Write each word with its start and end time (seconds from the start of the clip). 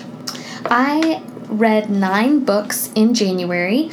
I 0.66 1.24
read 1.48 1.90
nine 1.90 2.46
books 2.46 2.92
in 2.96 3.14
January. 3.14 3.90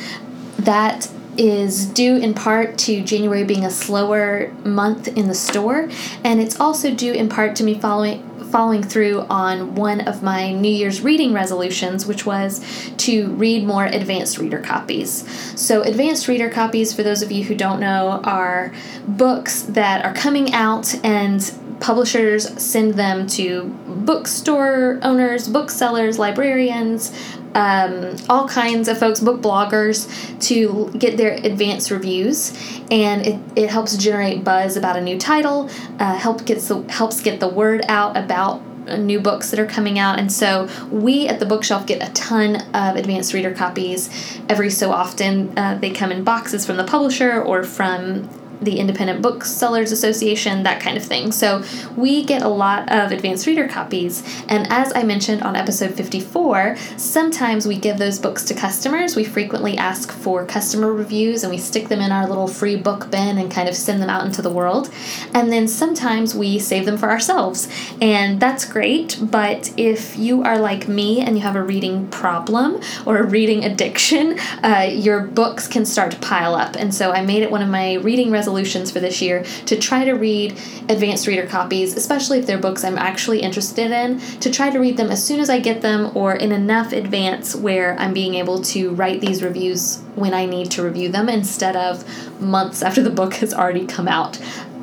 That 0.58 1.10
is 1.36 1.86
due 1.86 2.16
in 2.16 2.34
part 2.34 2.76
to 2.76 3.02
January 3.02 3.44
being 3.44 3.64
a 3.64 3.70
slower 3.70 4.52
month 4.64 5.08
in 5.08 5.28
the 5.28 5.34
store, 5.34 5.88
and 6.22 6.40
it's 6.40 6.60
also 6.60 6.94
due 6.94 7.12
in 7.12 7.28
part 7.28 7.56
to 7.56 7.64
me 7.64 7.78
following 7.78 8.29
following 8.50 8.82
through 8.82 9.20
on 9.30 9.74
one 9.74 10.00
of 10.00 10.22
my 10.22 10.52
New 10.52 10.70
Year's 10.70 11.00
reading 11.00 11.32
resolutions, 11.32 12.06
which 12.06 12.26
was 12.26 12.60
to 12.98 13.28
read 13.32 13.64
more 13.64 13.86
advanced 13.86 14.38
reader 14.38 14.60
copies. 14.60 15.28
So, 15.60 15.82
advanced 15.82 16.28
reader 16.28 16.50
copies, 16.50 16.92
for 16.92 17.02
those 17.02 17.22
of 17.22 17.30
you 17.30 17.44
who 17.44 17.54
don't 17.54 17.80
know, 17.80 18.20
are 18.24 18.72
books 19.06 19.62
that 19.62 20.04
are 20.04 20.14
coming 20.14 20.52
out 20.52 20.94
and 21.04 21.40
publishers 21.80 22.62
send 22.62 22.94
them 22.94 23.26
to 23.26 23.64
bookstore 23.86 24.98
owners, 25.02 25.48
booksellers, 25.48 26.18
librarians, 26.18 27.12
um, 27.54 28.16
all 28.28 28.48
kinds 28.48 28.88
of 28.88 28.98
folks, 28.98 29.20
book 29.20 29.40
bloggers, 29.40 30.08
to 30.48 30.90
get 30.98 31.16
their 31.16 31.32
advanced 31.32 31.90
reviews, 31.90 32.52
and 32.90 33.26
it, 33.26 33.40
it 33.56 33.70
helps 33.70 33.96
generate 33.96 34.44
buzz 34.44 34.76
about 34.76 34.96
a 34.96 35.00
new 35.00 35.18
title, 35.18 35.68
uh, 35.98 36.14
help 36.14 36.44
gets 36.44 36.68
the, 36.68 36.82
helps 36.90 37.20
get 37.20 37.40
the 37.40 37.48
word 37.48 37.84
out 37.88 38.16
about 38.16 38.62
new 38.98 39.20
books 39.20 39.50
that 39.50 39.60
are 39.60 39.66
coming 39.66 39.98
out. 39.98 40.18
And 40.18 40.32
so 40.32 40.68
we 40.90 41.28
at 41.28 41.38
the 41.38 41.46
bookshelf 41.46 41.86
get 41.86 42.02
a 42.06 42.12
ton 42.12 42.56
of 42.74 42.96
advanced 42.96 43.32
reader 43.32 43.54
copies 43.54 44.10
every 44.48 44.70
so 44.70 44.90
often. 44.90 45.56
Uh, 45.56 45.78
they 45.78 45.90
come 45.90 46.10
in 46.10 46.24
boxes 46.24 46.66
from 46.66 46.76
the 46.76 46.84
publisher 46.84 47.42
or 47.42 47.62
from 47.62 48.28
the 48.62 48.78
Independent 48.78 49.22
Booksellers 49.22 49.92
Association, 49.92 50.62
that 50.64 50.80
kind 50.80 50.96
of 50.96 51.02
thing. 51.02 51.32
So 51.32 51.62
we 51.96 52.24
get 52.24 52.42
a 52.42 52.48
lot 52.48 52.90
of 52.92 53.12
advanced 53.12 53.46
reader 53.46 53.66
copies. 53.66 54.22
And 54.48 54.70
as 54.70 54.92
I 54.94 55.02
mentioned 55.02 55.42
on 55.42 55.56
episode 55.56 55.94
54, 55.94 56.76
sometimes 56.96 57.66
we 57.66 57.78
give 57.78 57.98
those 57.98 58.18
books 58.18 58.44
to 58.46 58.54
customers. 58.54 59.16
We 59.16 59.24
frequently 59.24 59.78
ask 59.78 60.12
for 60.12 60.44
customer 60.44 60.92
reviews 60.92 61.42
and 61.42 61.50
we 61.50 61.58
stick 61.58 61.88
them 61.88 62.00
in 62.00 62.12
our 62.12 62.28
little 62.28 62.48
free 62.48 62.76
book 62.76 63.10
bin 63.10 63.38
and 63.38 63.50
kind 63.50 63.68
of 63.68 63.74
send 63.74 64.02
them 64.02 64.10
out 64.10 64.26
into 64.26 64.42
the 64.42 64.50
world. 64.50 64.90
And 65.34 65.50
then 65.52 65.66
sometimes 65.66 66.34
we 66.34 66.58
save 66.58 66.84
them 66.84 66.98
for 66.98 67.10
ourselves. 67.10 67.68
And 68.00 68.40
that's 68.40 68.64
great. 68.64 69.18
But 69.20 69.72
if 69.76 70.18
you 70.18 70.42
are 70.42 70.58
like 70.58 70.88
me 70.88 71.20
and 71.20 71.36
you 71.36 71.42
have 71.42 71.56
a 71.56 71.62
reading 71.62 72.08
problem 72.08 72.80
or 73.06 73.18
a 73.18 73.26
reading 73.26 73.64
addiction, 73.64 74.38
uh, 74.62 74.88
your 74.90 75.22
books 75.22 75.66
can 75.66 75.86
start 75.86 76.10
to 76.12 76.18
pile 76.18 76.54
up. 76.54 76.76
And 76.76 76.94
so 76.94 77.12
I 77.12 77.22
made 77.22 77.42
it 77.42 77.50
one 77.50 77.62
of 77.62 77.68
my 77.68 77.94
reading 77.94 78.30
resolutions 78.30 78.49
resolutions 78.50 78.90
for 78.90 78.98
this 78.98 79.22
year 79.22 79.44
to 79.66 79.78
try 79.78 80.04
to 80.04 80.12
read 80.12 80.52
advanced 80.88 81.26
reader 81.28 81.46
copies, 81.46 81.96
especially 81.96 82.40
if 82.40 82.46
they're 82.46 82.58
books 82.58 82.82
I'm 82.82 82.98
actually 82.98 83.40
interested 83.42 83.92
in, 83.92 84.18
to 84.40 84.50
try 84.50 84.70
to 84.70 84.78
read 84.80 84.96
them 84.96 85.10
as 85.10 85.24
soon 85.24 85.38
as 85.38 85.48
I 85.48 85.60
get 85.60 85.82
them 85.82 86.10
or 86.16 86.34
in 86.34 86.50
enough 86.50 86.92
advance 86.92 87.54
where 87.54 87.96
I'm 87.98 88.12
being 88.12 88.34
able 88.34 88.60
to 88.62 88.90
write 88.94 89.20
these 89.20 89.42
reviews 89.42 89.98
when 90.16 90.34
I 90.34 90.46
need 90.46 90.72
to 90.72 90.82
review 90.82 91.08
them 91.10 91.28
instead 91.28 91.76
of 91.76 92.04
months 92.40 92.82
after 92.82 93.02
the 93.02 93.10
book 93.10 93.34
has 93.34 93.54
already 93.54 93.86
come 93.86 94.08
out. 94.08 94.40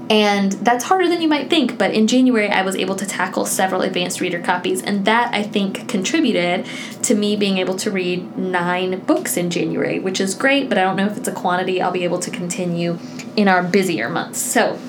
And 0.09 0.53
that's 0.53 0.85
harder 0.85 1.09
than 1.09 1.21
you 1.21 1.27
might 1.27 1.49
think, 1.49 1.77
but 1.77 1.93
in 1.93 2.07
January 2.07 2.49
I 2.49 2.61
was 2.61 2.75
able 2.75 2.95
to 2.95 3.05
tackle 3.05 3.45
several 3.45 3.81
advanced 3.81 4.21
reader 4.21 4.41
copies, 4.41 4.81
and 4.81 5.05
that 5.05 5.33
I 5.33 5.43
think 5.43 5.89
contributed 5.89 6.65
to 7.03 7.15
me 7.15 7.35
being 7.35 7.57
able 7.57 7.75
to 7.77 7.91
read 7.91 8.37
nine 8.37 8.99
books 9.01 9.35
in 9.35 9.49
January, 9.49 9.99
which 9.99 10.21
is 10.21 10.33
great, 10.33 10.69
but 10.69 10.77
I 10.77 10.83
don't 10.83 10.95
know 10.95 11.07
if 11.07 11.17
it's 11.17 11.27
a 11.27 11.33
quantity 11.33 11.81
I'll 11.81 11.91
be 11.91 12.05
able 12.05 12.19
to 12.19 12.31
continue 12.31 12.97
in 13.35 13.47
our 13.47 13.61
busier 13.61 14.09
months. 14.09 14.39
So, 14.39 14.79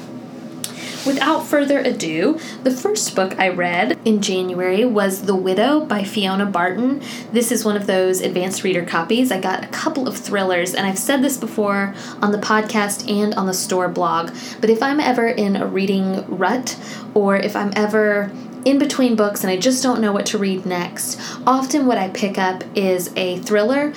Without 1.06 1.46
further 1.46 1.78
ado, 1.78 2.38
the 2.64 2.70
first 2.70 3.14
book 3.14 3.38
I 3.38 3.48
read 3.48 3.98
in 4.04 4.20
January 4.20 4.84
was 4.84 5.22
The 5.22 5.34
Widow 5.34 5.80
by 5.80 6.02
Fiona 6.02 6.44
Barton. 6.44 7.00
This 7.32 7.52
is 7.52 7.64
one 7.64 7.76
of 7.76 7.86
those 7.86 8.20
advanced 8.20 8.64
reader 8.64 8.84
copies. 8.84 9.30
I 9.30 9.40
got 9.40 9.64
a 9.64 9.68
couple 9.68 10.08
of 10.08 10.16
thrillers, 10.16 10.74
and 10.74 10.86
I've 10.86 10.98
said 10.98 11.22
this 11.22 11.36
before 11.36 11.94
on 12.20 12.32
the 12.32 12.38
podcast 12.38 13.08
and 13.10 13.32
on 13.34 13.46
the 13.46 13.54
store 13.54 13.88
blog. 13.88 14.32
But 14.60 14.70
if 14.70 14.82
I'm 14.82 15.00
ever 15.00 15.28
in 15.28 15.56
a 15.56 15.66
reading 15.66 16.26
rut, 16.26 16.76
or 17.14 17.36
if 17.36 17.54
I'm 17.54 17.72
ever 17.76 18.30
in 18.64 18.78
between 18.78 19.16
books 19.16 19.42
and 19.42 19.50
I 19.50 19.56
just 19.56 19.82
don't 19.82 20.00
know 20.00 20.12
what 20.12 20.26
to 20.26 20.38
read 20.38 20.66
next, 20.66 21.20
often 21.46 21.86
what 21.86 21.98
I 21.98 22.08
pick 22.08 22.38
up 22.38 22.64
is 22.74 23.12
a 23.16 23.38
thriller 23.38 23.92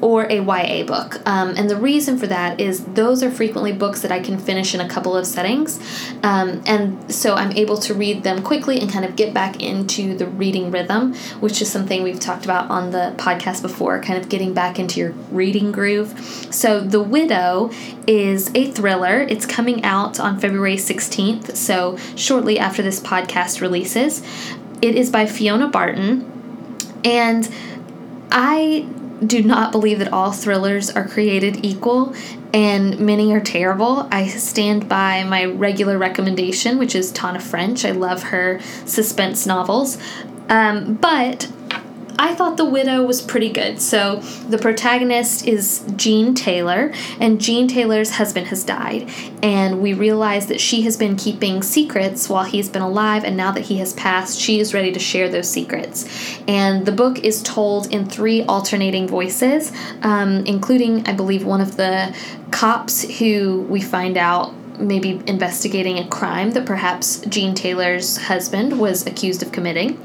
or 0.00 0.24
a 0.24 0.40
YA 0.40 0.84
book. 0.84 1.20
Um, 1.26 1.54
and 1.56 1.68
the 1.68 1.76
reason 1.76 2.18
for 2.18 2.26
that 2.26 2.60
is 2.60 2.84
those 2.84 3.22
are 3.22 3.30
frequently 3.30 3.72
books 3.72 4.02
that 4.02 4.12
I 4.12 4.20
can 4.20 4.38
finish 4.38 4.74
in 4.74 4.80
a 4.80 4.88
couple 4.88 5.16
of 5.16 5.26
settings. 5.26 5.80
Um, 6.22 6.62
and 6.66 7.12
so 7.12 7.34
I'm 7.34 7.52
able 7.52 7.78
to 7.78 7.94
read 7.94 8.22
them 8.22 8.42
quickly 8.42 8.80
and 8.80 8.90
kind 8.90 9.04
of 9.04 9.16
get 9.16 9.32
back 9.34 9.62
into 9.62 10.16
the 10.16 10.26
reading 10.26 10.70
rhythm, 10.70 11.14
which 11.40 11.60
is 11.62 11.70
something 11.70 12.02
we've 12.02 12.20
talked 12.20 12.44
about 12.44 12.70
on 12.70 12.90
the 12.90 13.14
podcast 13.16 13.62
before, 13.62 14.00
kind 14.02 14.18
of 14.18 14.28
getting 14.28 14.54
back 14.54 14.78
into 14.78 15.00
your 15.00 15.10
reading 15.30 15.72
groove. 15.72 16.18
So 16.50 16.80
The 16.80 17.02
Widow 17.02 17.70
is 18.06 18.50
a 18.54 18.70
thriller. 18.70 19.20
It's 19.20 19.46
coming 19.46 19.84
out 19.84 20.18
on 20.18 20.38
February 20.38 20.76
16th, 20.76 21.56
so 21.56 21.96
shortly 22.16 22.58
after 22.58 22.82
this 22.82 23.00
podcast 23.00 23.60
releases. 23.60 24.22
It 24.80 24.96
is 24.96 25.10
by 25.10 25.26
Fiona 25.26 25.68
Barton, 25.68 26.30
and 27.04 27.48
I 28.30 28.88
do 29.24 29.42
not 29.42 29.72
believe 29.72 29.98
that 30.00 30.12
all 30.12 30.32
thrillers 30.32 30.90
are 30.90 31.06
created 31.06 31.64
equal 31.64 32.14
and 32.52 32.98
many 32.98 33.32
are 33.32 33.40
terrible. 33.40 34.08
I 34.10 34.26
stand 34.28 34.88
by 34.88 35.24
my 35.24 35.44
regular 35.44 35.96
recommendation, 35.96 36.78
which 36.78 36.94
is 36.94 37.10
Tana 37.10 37.40
French. 37.40 37.84
I 37.84 37.92
love 37.92 38.24
her 38.24 38.60
suspense 38.84 39.46
novels. 39.46 39.96
Um, 40.48 40.94
but 40.94 41.50
I 42.18 42.34
thought 42.34 42.56
The 42.56 42.64
Widow 42.64 43.04
was 43.04 43.22
pretty 43.22 43.50
good. 43.50 43.80
So 43.80 44.16
the 44.48 44.58
protagonist 44.58 45.46
is 45.46 45.84
Jean 45.96 46.34
Taylor, 46.34 46.92
and 47.20 47.40
Jean 47.40 47.68
Taylor's 47.68 48.12
husband 48.12 48.48
has 48.48 48.64
died. 48.64 49.10
And 49.42 49.80
we 49.80 49.92
realize 49.92 50.46
that 50.46 50.60
she 50.60 50.82
has 50.82 50.96
been 50.96 51.16
keeping 51.16 51.62
secrets 51.62 52.28
while 52.28 52.44
he's 52.44 52.68
been 52.68 52.82
alive, 52.82 53.24
and 53.24 53.36
now 53.36 53.52
that 53.52 53.62
he 53.62 53.78
has 53.78 53.92
passed, 53.94 54.38
she 54.38 54.60
is 54.60 54.74
ready 54.74 54.92
to 54.92 55.00
share 55.00 55.28
those 55.28 55.48
secrets. 55.48 56.08
And 56.46 56.86
the 56.86 56.92
book 56.92 57.18
is 57.20 57.42
told 57.42 57.92
in 57.92 58.06
three 58.06 58.42
alternating 58.44 59.08
voices, 59.08 59.72
um, 60.02 60.44
including, 60.46 61.06
I 61.06 61.12
believe, 61.12 61.44
one 61.44 61.60
of 61.60 61.76
the 61.76 62.14
cops 62.50 63.02
who 63.18 63.62
we 63.68 63.80
find 63.80 64.16
out 64.16 64.54
maybe 64.82 65.22
investigating 65.26 65.98
a 65.98 66.06
crime 66.08 66.50
that 66.50 66.66
perhaps 66.66 67.20
Jean 67.22 67.54
Taylor's 67.54 68.16
husband 68.16 68.78
was 68.78 69.06
accused 69.06 69.42
of 69.42 69.52
committing, 69.52 70.02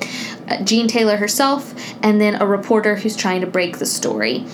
uh, 0.47 0.63
Jean 0.63 0.87
Taylor 0.87 1.17
herself, 1.17 1.73
and 2.03 2.21
then 2.21 2.35
a 2.35 2.45
reporter 2.45 2.95
who's 2.95 3.15
trying 3.15 3.41
to 3.41 3.47
break 3.47 3.79
the 3.79 3.85
story. 3.85 4.45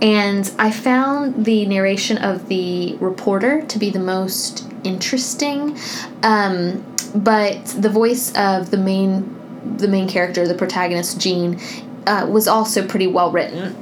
And 0.00 0.50
I 0.58 0.70
found 0.70 1.44
the 1.44 1.66
narration 1.66 2.18
of 2.18 2.48
the 2.48 2.96
reporter 2.96 3.62
to 3.62 3.78
be 3.78 3.90
the 3.90 3.98
most 3.98 4.66
interesting, 4.84 5.78
um, 6.22 6.84
but 7.14 7.64
the 7.66 7.90
voice 7.90 8.32
of 8.34 8.70
the 8.70 8.78
main 8.78 9.38
the 9.76 9.86
main 9.86 10.08
character, 10.08 10.46
the 10.48 10.54
protagonist 10.54 11.20
Jean, 11.20 11.60
uh, 12.06 12.26
was 12.28 12.48
also 12.48 12.84
pretty 12.84 13.06
well 13.06 13.30
written. 13.30 13.76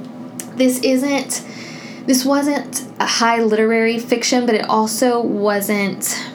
This 0.55 0.79
isn't 0.83 1.43
this 2.05 2.25
wasn't 2.25 2.87
a 2.99 3.05
high 3.05 3.41
literary 3.41 3.99
fiction, 3.99 4.45
but 4.45 4.55
it 4.55 4.67
also 4.69 5.21
wasn't 5.21 6.27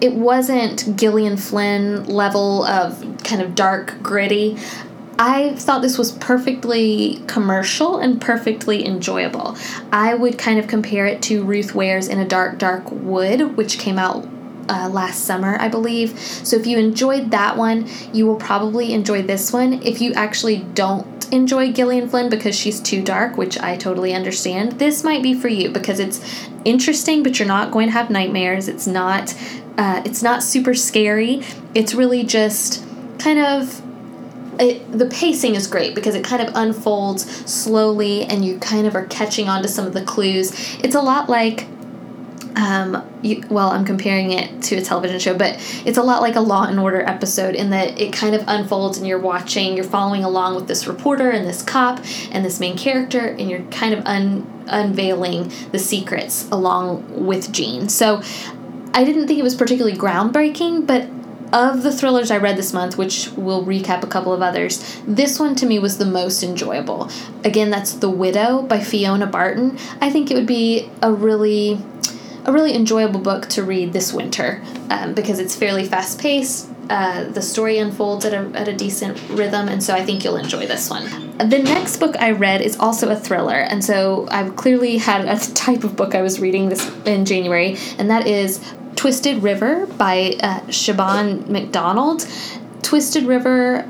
it 0.00 0.14
wasn't 0.14 0.96
Gillian 0.96 1.36
Flynn 1.36 2.04
level 2.06 2.64
of 2.64 3.18
kind 3.22 3.42
of 3.42 3.54
dark, 3.54 4.02
gritty. 4.02 4.56
I 5.18 5.54
thought 5.56 5.82
this 5.82 5.98
was 5.98 6.12
perfectly 6.12 7.22
commercial 7.26 7.98
and 7.98 8.18
perfectly 8.18 8.86
enjoyable. 8.86 9.56
I 9.92 10.14
would 10.14 10.38
kind 10.38 10.58
of 10.58 10.66
compare 10.66 11.04
it 11.04 11.20
to 11.24 11.44
Ruth 11.44 11.74
Ware's 11.74 12.08
In 12.08 12.18
a 12.18 12.26
Dark, 12.26 12.56
Dark 12.56 12.90
Wood, 12.90 13.58
which 13.58 13.78
came 13.78 13.98
out 13.98 14.26
uh, 14.70 14.88
last 14.88 15.24
summer, 15.24 15.56
I 15.60 15.68
believe. 15.68 16.18
So 16.18 16.56
if 16.56 16.66
you 16.66 16.78
enjoyed 16.78 17.30
that 17.32 17.56
one, 17.56 17.88
you 18.12 18.26
will 18.26 18.36
probably 18.36 18.92
enjoy 18.92 19.22
this 19.22 19.52
one. 19.52 19.82
If 19.82 20.00
you 20.00 20.12
actually 20.14 20.58
don't 20.74 21.28
enjoy 21.32 21.72
Gillian 21.72 22.08
Flynn 22.08 22.30
because 22.30 22.56
she's 22.56 22.80
too 22.80 23.02
dark, 23.02 23.36
which 23.36 23.58
I 23.58 23.76
totally 23.76 24.14
understand, 24.14 24.72
this 24.72 25.02
might 25.04 25.22
be 25.22 25.34
for 25.34 25.48
you 25.48 25.70
because 25.70 25.98
it's 26.00 26.20
interesting, 26.64 27.22
but 27.22 27.38
you're 27.38 27.48
not 27.48 27.72
going 27.72 27.88
to 27.88 27.92
have 27.92 28.10
nightmares. 28.10 28.68
It's 28.68 28.86
not. 28.86 29.34
Uh, 29.76 30.02
it's 30.04 30.22
not 30.22 30.42
super 30.42 30.74
scary. 30.74 31.42
It's 31.74 31.94
really 31.94 32.22
just 32.22 32.84
kind 33.18 33.38
of 33.38 33.82
it, 34.58 34.92
the 34.92 35.06
pacing 35.06 35.54
is 35.54 35.66
great 35.66 35.94
because 35.94 36.14
it 36.14 36.22
kind 36.22 36.46
of 36.46 36.54
unfolds 36.54 37.24
slowly 37.50 38.24
and 38.24 38.44
you 38.44 38.58
kind 38.58 38.86
of 38.86 38.94
are 38.94 39.06
catching 39.06 39.48
on 39.48 39.62
to 39.62 39.68
some 39.68 39.86
of 39.86 39.94
the 39.94 40.02
clues. 40.02 40.52
It's 40.80 40.94
a 40.94 41.00
lot 41.00 41.30
like 41.30 41.66
um, 42.60 43.08
you, 43.22 43.42
well, 43.48 43.70
I'm 43.70 43.84
comparing 43.84 44.32
it 44.32 44.62
to 44.64 44.76
a 44.76 44.82
television 44.82 45.18
show, 45.18 45.34
but 45.34 45.56
it's 45.86 45.96
a 45.96 46.02
lot 46.02 46.20
like 46.20 46.36
a 46.36 46.40
Law 46.40 46.64
and 46.64 46.78
Order 46.78 47.00
episode 47.00 47.54
in 47.54 47.70
that 47.70 47.98
it 47.98 48.12
kind 48.12 48.34
of 48.34 48.44
unfolds 48.46 48.98
and 48.98 49.06
you're 49.06 49.18
watching, 49.18 49.74
you're 49.76 49.84
following 49.84 50.24
along 50.24 50.56
with 50.56 50.68
this 50.68 50.86
reporter 50.86 51.30
and 51.30 51.46
this 51.46 51.62
cop 51.62 52.00
and 52.30 52.44
this 52.44 52.60
main 52.60 52.76
character, 52.76 53.20
and 53.20 53.48
you're 53.48 53.62
kind 53.70 53.94
of 53.94 54.04
un, 54.04 54.64
unveiling 54.66 55.50
the 55.72 55.78
secrets 55.78 56.48
along 56.50 57.24
with 57.24 57.50
Jean. 57.50 57.88
So 57.88 58.20
I 58.92 59.04
didn't 59.04 59.26
think 59.26 59.38
it 59.38 59.44
was 59.44 59.54
particularly 59.54 59.96
groundbreaking, 59.96 60.86
but 60.86 61.08
of 61.52 61.82
the 61.82 61.92
thrillers 61.92 62.30
I 62.30 62.36
read 62.36 62.56
this 62.56 62.72
month, 62.72 62.96
which 62.96 63.30
we'll 63.32 63.64
recap 63.64 64.04
a 64.04 64.06
couple 64.06 64.32
of 64.32 64.42
others, 64.42 65.00
this 65.06 65.40
one 65.40 65.56
to 65.56 65.66
me 65.66 65.78
was 65.78 65.98
the 65.98 66.04
most 66.04 66.42
enjoyable. 66.42 67.10
Again, 67.42 67.70
that's 67.70 67.94
The 67.94 68.10
Widow 68.10 68.62
by 68.62 68.80
Fiona 68.80 69.26
Barton. 69.26 69.78
I 70.00 70.10
think 70.10 70.30
it 70.30 70.34
would 70.34 70.46
be 70.46 70.90
a 71.02 71.12
really 71.12 71.80
a 72.44 72.52
really 72.52 72.74
enjoyable 72.74 73.20
book 73.20 73.46
to 73.48 73.62
read 73.62 73.92
this 73.92 74.12
winter 74.12 74.62
um, 74.90 75.14
because 75.14 75.38
it's 75.38 75.54
fairly 75.54 75.84
fast 75.84 76.20
paced. 76.20 76.68
Uh, 76.88 77.24
the 77.24 77.42
story 77.42 77.78
unfolds 77.78 78.24
at 78.24 78.34
a, 78.34 78.50
at 78.58 78.66
a 78.66 78.74
decent 78.74 79.16
rhythm, 79.30 79.68
and 79.68 79.80
so 79.82 79.94
I 79.94 80.04
think 80.04 80.24
you'll 80.24 80.36
enjoy 80.36 80.66
this 80.66 80.90
one. 80.90 81.04
The 81.38 81.58
next 81.58 81.98
book 81.98 82.16
I 82.18 82.32
read 82.32 82.62
is 82.62 82.76
also 82.78 83.10
a 83.10 83.16
thriller, 83.16 83.54
and 83.54 83.84
so 83.84 84.26
I've 84.30 84.56
clearly 84.56 84.98
had 84.98 85.26
a 85.26 85.38
type 85.54 85.84
of 85.84 85.94
book 85.94 86.16
I 86.16 86.22
was 86.22 86.40
reading 86.40 86.68
this 86.68 86.90
in 87.06 87.24
January, 87.24 87.76
and 87.98 88.10
that 88.10 88.26
is 88.26 88.74
Twisted 88.96 89.42
River 89.42 89.86
by 89.86 90.36
uh, 90.42 90.60
Siobhan 90.62 91.48
MacDonald. 91.48 92.26
Twisted 92.82 93.22
River, 93.22 93.88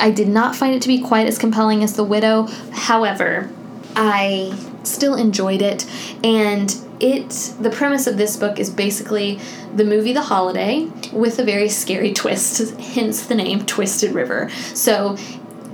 I 0.00 0.10
did 0.10 0.28
not 0.28 0.56
find 0.56 0.74
it 0.74 0.82
to 0.82 0.88
be 0.88 1.00
quite 1.00 1.28
as 1.28 1.38
compelling 1.38 1.84
as 1.84 1.94
The 1.94 2.04
Widow. 2.04 2.48
However, 2.72 3.50
I 3.94 4.58
still 4.82 5.14
enjoyed 5.14 5.62
it, 5.62 5.86
and 6.24 6.74
it 7.04 7.54
the 7.60 7.70
premise 7.70 8.06
of 8.06 8.16
this 8.16 8.36
book 8.36 8.58
is 8.58 8.70
basically 8.70 9.38
the 9.74 9.84
movie 9.84 10.12
The 10.12 10.22
Holiday 10.22 10.88
with 11.12 11.38
a 11.38 11.44
very 11.44 11.68
scary 11.68 12.12
twist, 12.22 12.78
hence 12.78 13.26
the 13.26 13.34
name 13.34 13.66
Twisted 13.66 14.12
River. 14.12 14.48
So 14.72 15.16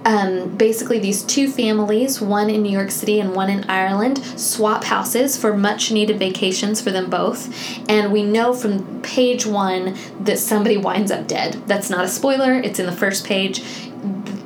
um, 0.04 0.56
basically 0.56 0.98
these 0.98 1.22
two 1.22 1.48
families, 1.50 2.20
one 2.20 2.48
in 2.50 2.62
New 2.62 2.72
York 2.72 2.90
City 2.90 3.20
and 3.20 3.34
one 3.34 3.50
in 3.50 3.68
Ireland, 3.68 4.18
swap 4.40 4.84
houses 4.84 5.36
for 5.36 5.56
much 5.56 5.92
needed 5.92 6.18
vacations 6.18 6.80
for 6.80 6.90
them 6.90 7.10
both. 7.10 7.48
And 7.88 8.10
we 8.10 8.22
know 8.22 8.54
from 8.54 9.02
page 9.02 9.46
one 9.46 9.96
that 10.20 10.38
somebody 10.38 10.76
winds 10.76 11.10
up 11.10 11.28
dead. 11.28 11.62
That's 11.66 11.90
not 11.90 12.04
a 12.04 12.08
spoiler, 12.08 12.54
it's 12.54 12.78
in 12.78 12.86
the 12.86 12.92
first 12.92 13.26
page. 13.26 13.62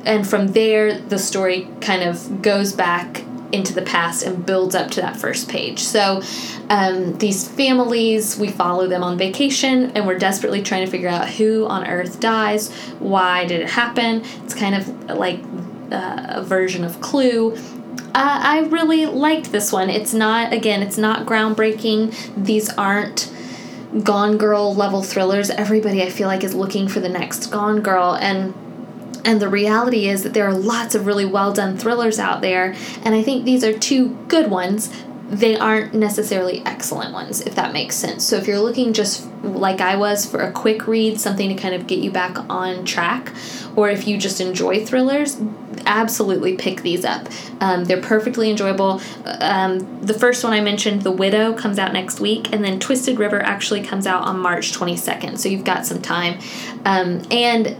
And 0.05 0.27
from 0.27 0.49
there, 0.49 0.99
the 0.99 1.17
story 1.17 1.67
kind 1.81 2.03
of 2.03 2.41
goes 2.43 2.73
back 2.73 3.24
into 3.51 3.73
the 3.73 3.81
past 3.81 4.23
and 4.23 4.45
builds 4.45 4.75
up 4.75 4.91
to 4.91 5.01
that 5.01 5.15
first 5.15 5.49
page. 5.49 5.79
So 5.79 6.21
um, 6.69 7.17
these 7.17 7.47
families, 7.47 8.37
we 8.37 8.49
follow 8.49 8.87
them 8.87 9.03
on 9.03 9.17
vacation 9.17 9.91
and 9.91 10.05
we're 10.07 10.17
desperately 10.17 10.61
trying 10.61 10.85
to 10.85 10.91
figure 10.91 11.09
out 11.09 11.29
who 11.29 11.65
on 11.67 11.87
earth 11.87 12.19
dies, 12.19 12.71
why 12.99 13.45
did 13.45 13.61
it 13.61 13.69
happen. 13.69 14.23
It's 14.43 14.53
kind 14.53 14.75
of 14.75 15.17
like 15.17 15.39
uh, 15.91 16.25
a 16.29 16.43
version 16.43 16.83
of 16.83 16.99
Clue. 17.01 17.55
Uh, 18.15 18.39
I 18.43 18.59
really 18.69 19.05
liked 19.05 19.51
this 19.51 19.71
one. 19.71 19.89
It's 19.89 20.13
not, 20.13 20.53
again, 20.53 20.81
it's 20.81 20.97
not 20.97 21.25
groundbreaking. 21.25 22.43
These 22.43 22.69
aren't 22.77 23.31
Gone 24.03 24.37
Girl 24.37 24.73
level 24.73 25.03
thrillers. 25.03 25.49
Everybody, 25.49 26.01
I 26.01 26.09
feel 26.09 26.27
like, 26.27 26.43
is 26.43 26.53
looking 26.53 26.87
for 26.87 26.99
the 26.99 27.09
next 27.09 27.47
Gone 27.47 27.81
Girl. 27.81 28.15
And 28.15 28.53
and 29.25 29.41
the 29.41 29.49
reality 29.49 30.07
is 30.07 30.23
that 30.23 30.33
there 30.33 30.47
are 30.47 30.53
lots 30.53 30.95
of 30.95 31.05
really 31.05 31.25
well 31.25 31.51
done 31.51 31.77
thrillers 31.77 32.19
out 32.19 32.41
there, 32.41 32.75
and 33.03 33.15
I 33.15 33.23
think 33.23 33.43
these 33.43 33.63
are 33.63 33.77
two 33.77 34.09
good 34.27 34.49
ones. 34.49 34.93
They 35.27 35.57
aren't 35.57 35.95
necessarily 35.95 36.61
excellent 36.65 37.11
ones, 37.11 37.41
if 37.41 37.55
that 37.55 37.73
makes 37.73 37.95
sense. 37.95 38.23
So, 38.23 38.37
if 38.37 38.47
you're 38.47 38.59
looking 38.59 38.93
just 38.93 39.27
like 39.41 39.81
I 39.81 39.95
was 39.95 40.25
for 40.25 40.41
a 40.41 40.51
quick 40.51 40.87
read, 40.87 41.19
something 41.19 41.49
to 41.49 41.55
kind 41.55 41.73
of 41.73 41.87
get 41.87 41.99
you 41.99 42.11
back 42.11 42.37
on 42.49 42.85
track, 42.85 43.33
or 43.75 43.89
if 43.89 44.07
you 44.07 44.17
just 44.17 44.39
enjoy 44.39 44.85
thrillers, 44.85 45.41
absolutely 45.87 46.55
pick 46.55 46.83
these 46.83 47.03
up. 47.03 47.27
Um, 47.59 47.85
they're 47.85 48.01
perfectly 48.01 48.51
enjoyable. 48.51 49.01
Um, 49.25 50.01
the 50.01 50.13
first 50.13 50.43
one 50.43 50.53
I 50.53 50.61
mentioned, 50.61 51.01
The 51.01 51.11
Widow, 51.11 51.53
comes 51.53 51.79
out 51.79 51.91
next 51.91 52.19
week, 52.19 52.53
and 52.53 52.63
then 52.63 52.79
Twisted 52.79 53.17
River 53.17 53.41
actually 53.41 53.81
comes 53.81 54.05
out 54.05 54.23
on 54.23 54.39
March 54.39 54.73
22nd, 54.73 55.39
so 55.39 55.49
you've 55.49 55.65
got 55.65 55.87
some 55.87 56.01
time. 56.01 56.39
Um, 56.85 57.23
and 57.31 57.75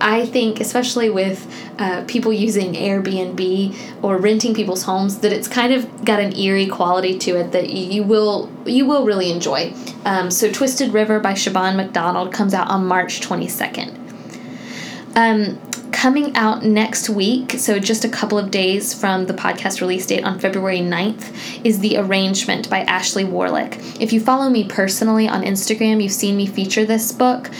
I 0.00 0.26
think, 0.26 0.60
especially 0.60 1.10
with 1.10 1.46
uh, 1.78 2.04
people 2.06 2.32
using 2.32 2.74
Airbnb 2.74 4.02
or 4.02 4.16
renting 4.18 4.54
people's 4.54 4.84
homes, 4.84 5.18
that 5.20 5.32
it's 5.32 5.48
kind 5.48 5.72
of 5.72 6.04
got 6.04 6.20
an 6.20 6.36
eerie 6.36 6.66
quality 6.66 7.18
to 7.20 7.36
it 7.36 7.52
that 7.52 7.70
you 7.70 8.02
will 8.02 8.50
you 8.66 8.86
will 8.86 9.04
really 9.04 9.30
enjoy. 9.30 9.74
Um, 10.04 10.30
so, 10.30 10.50
Twisted 10.50 10.92
River 10.92 11.20
by 11.20 11.32
Siobhan 11.32 11.76
MacDonald 11.76 12.32
comes 12.32 12.54
out 12.54 12.68
on 12.68 12.86
March 12.86 13.20
twenty 13.20 13.48
second. 13.48 13.98
Um, 15.14 15.60
coming 15.92 16.34
out 16.34 16.64
next 16.64 17.08
week, 17.10 17.52
so 17.52 17.78
just 17.78 18.04
a 18.04 18.08
couple 18.08 18.38
of 18.38 18.50
days 18.50 18.92
from 18.92 19.26
the 19.26 19.34
podcast 19.34 19.80
release 19.80 20.06
date 20.06 20.24
on 20.24 20.38
February 20.38 20.80
9th, 20.80 21.64
is 21.64 21.78
The 21.78 21.98
Arrangement 21.98 22.68
by 22.68 22.80
Ashley 22.80 23.24
Warlick. 23.24 24.00
If 24.00 24.12
you 24.12 24.20
follow 24.20 24.48
me 24.50 24.64
personally 24.64 25.28
on 25.28 25.42
Instagram, 25.42 26.02
you've 26.02 26.10
seen 26.10 26.36
me 26.36 26.46
feature 26.46 26.84
this 26.84 27.12
book. 27.12 27.50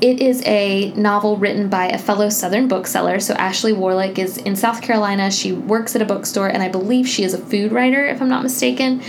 It 0.00 0.20
is 0.20 0.42
a 0.44 0.92
novel 0.92 1.36
written 1.36 1.68
by 1.68 1.86
a 1.86 1.98
fellow 1.98 2.28
Southern 2.28 2.68
bookseller. 2.68 3.20
So, 3.20 3.34
Ashley 3.34 3.72
Warlick 3.72 4.18
is 4.18 4.38
in 4.38 4.56
South 4.56 4.82
Carolina. 4.82 5.30
She 5.30 5.52
works 5.52 5.94
at 5.94 6.02
a 6.02 6.04
bookstore, 6.04 6.48
and 6.48 6.62
I 6.62 6.68
believe 6.68 7.06
she 7.06 7.24
is 7.24 7.32
a 7.32 7.38
food 7.38 7.72
writer, 7.72 8.04
if 8.06 8.20
I'm 8.20 8.28
not 8.28 8.42
mistaken. 8.42 9.02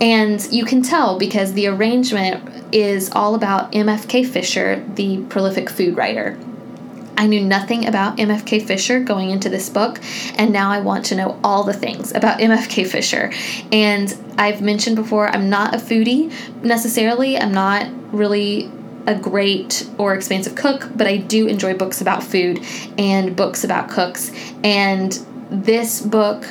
And 0.00 0.46
you 0.52 0.64
can 0.64 0.82
tell 0.82 1.18
because 1.18 1.54
the 1.54 1.66
arrangement 1.68 2.74
is 2.74 3.10
all 3.12 3.34
about 3.34 3.72
MFK 3.72 4.26
Fisher, 4.26 4.84
the 4.94 5.22
prolific 5.24 5.70
food 5.70 5.96
writer. 5.96 6.38
I 7.18 7.26
knew 7.26 7.40
nothing 7.40 7.86
about 7.86 8.18
MFK 8.18 8.66
Fisher 8.66 9.00
going 9.00 9.30
into 9.30 9.48
this 9.48 9.70
book, 9.70 10.00
and 10.36 10.52
now 10.52 10.70
I 10.70 10.80
want 10.80 11.06
to 11.06 11.14
know 11.14 11.40
all 11.42 11.64
the 11.64 11.72
things 11.72 12.12
about 12.14 12.40
MFK 12.40 12.86
Fisher. 12.86 13.32
And 13.72 14.14
I've 14.36 14.60
mentioned 14.60 14.96
before, 14.96 15.28
I'm 15.28 15.48
not 15.48 15.74
a 15.74 15.78
foodie 15.78 16.30
necessarily. 16.62 17.38
I'm 17.38 17.54
not 17.54 17.88
really 18.12 18.70
a 19.06 19.14
great 19.14 19.88
or 19.98 20.14
expansive 20.14 20.54
cook, 20.54 20.90
but 20.94 21.06
I 21.06 21.16
do 21.16 21.46
enjoy 21.46 21.74
books 21.74 22.00
about 22.00 22.22
food 22.22 22.64
and 22.98 23.36
books 23.36 23.64
about 23.64 23.88
cooks. 23.88 24.30
And 24.64 25.12
this 25.50 26.00
book 26.00 26.44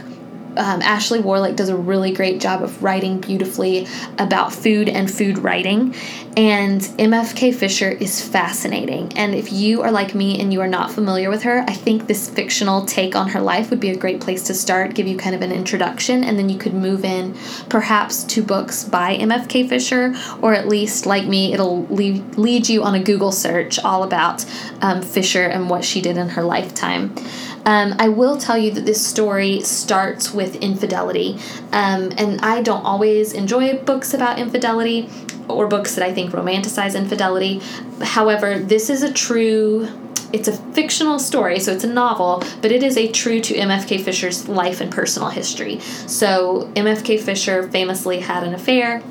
um, 0.58 0.82
Ashley 0.82 1.20
Warlick 1.20 1.56
does 1.56 1.70
a 1.70 1.76
really 1.76 2.12
great 2.12 2.40
job 2.40 2.64
of 2.64 2.84
writing 2.84 3.20
beautifully 3.20 3.88
about 4.18 4.54
food 4.54 4.90
and 4.90 5.10
food 5.12 5.38
writing. 5.38 5.96
And 6.38 6.82
MFK 6.82 7.56
Fisher 7.56 7.90
is 7.90 8.22
fascinating. 8.22 9.14
And 9.16 9.34
if 9.34 9.54
you 9.54 9.82
are 9.84 9.92
like 9.92 10.14
me 10.14 10.40
and 10.42 10.52
you 10.52 10.60
are 10.62 10.68
not 10.68 10.92
familiar 10.92 11.30
with 11.30 11.44
her, 11.44 11.64
I 11.68 11.74
think 11.74 12.08
this 12.08 12.30
fictional 12.30 12.86
take 12.86 13.16
on 13.16 13.30
her 13.30 13.40
life 13.40 13.70
would 13.70 13.80
be 13.80 13.90
a 13.90 13.96
great 13.96 14.20
place 14.20 14.44
to 14.44 14.54
start, 14.54 14.96
give 14.96 15.08
you 15.08 15.18
kind 15.18 15.34
of 15.34 15.42
an 15.42 15.52
introduction, 15.52 16.24
and 16.24 16.38
then 16.38 16.50
you 16.50 16.58
could 16.58 16.74
move 16.74 17.06
in 17.06 17.36
perhaps 17.70 18.24
to 18.26 18.44
books 18.44 18.84
by 18.84 19.18
MFK 19.18 19.70
Fisher, 19.70 20.14
or 20.42 20.54
at 20.54 20.68
least, 20.68 21.06
like 21.06 21.26
me, 21.26 21.54
it'll 21.54 21.86
lead, 21.86 22.38
lead 22.38 22.68
you 22.68 22.84
on 22.84 22.96
a 22.96 23.04
Google 23.04 23.32
search 23.32 23.80
all 23.80 24.04
about 24.04 24.46
um, 24.82 25.02
Fisher 25.02 25.44
and 25.44 25.70
what 25.70 25.86
she 25.86 26.02
did 26.02 26.18
in 26.18 26.30
her 26.30 26.44
lifetime. 26.44 27.16
Um, 27.66 27.96
I 27.98 28.10
will 28.10 28.38
tell 28.38 28.58
you 28.58 28.72
that 28.72 28.86
this 28.86 29.06
story 29.06 29.62
starts 29.62 30.34
with 30.34 30.56
infidelity, 30.58 31.40
um, 31.72 32.12
and 32.18 32.40
I 32.42 32.62
don't 32.62 32.86
always 32.86 33.34
enjoy 33.34 33.78
books 33.78 34.14
about 34.14 34.38
infidelity 34.38 35.10
or 35.48 35.68
books 35.68 35.96
that 35.96 36.04
I 36.04 36.14
think 36.14 36.32
romanticize 36.32 36.96
infidelity. 36.96 37.62
However, 38.02 38.60
this 38.60 38.90
is 38.90 39.04
a 39.04 39.12
true 39.12 39.88
it's 40.34 40.48
a 40.50 40.58
fictional 40.74 41.18
story, 41.18 41.60
so 41.60 41.72
it's 41.72 41.86
a 41.86 41.94
novel, 41.94 42.44
but 42.62 42.72
it 42.72 42.84
is 42.84 42.98
a 42.98 43.10
true 43.10 43.40
to 43.40 43.54
MFK 43.54 44.04
Fisher's 44.04 44.50
life 44.50 44.82
and 44.82 44.92
personal 44.92 45.30
history. 45.30 45.80
So, 45.80 46.70
MFK 46.76 47.22
Fisher 47.22 47.70
famously 47.70 48.20
had 48.20 48.44
an 48.44 48.54
affair 48.54 49.02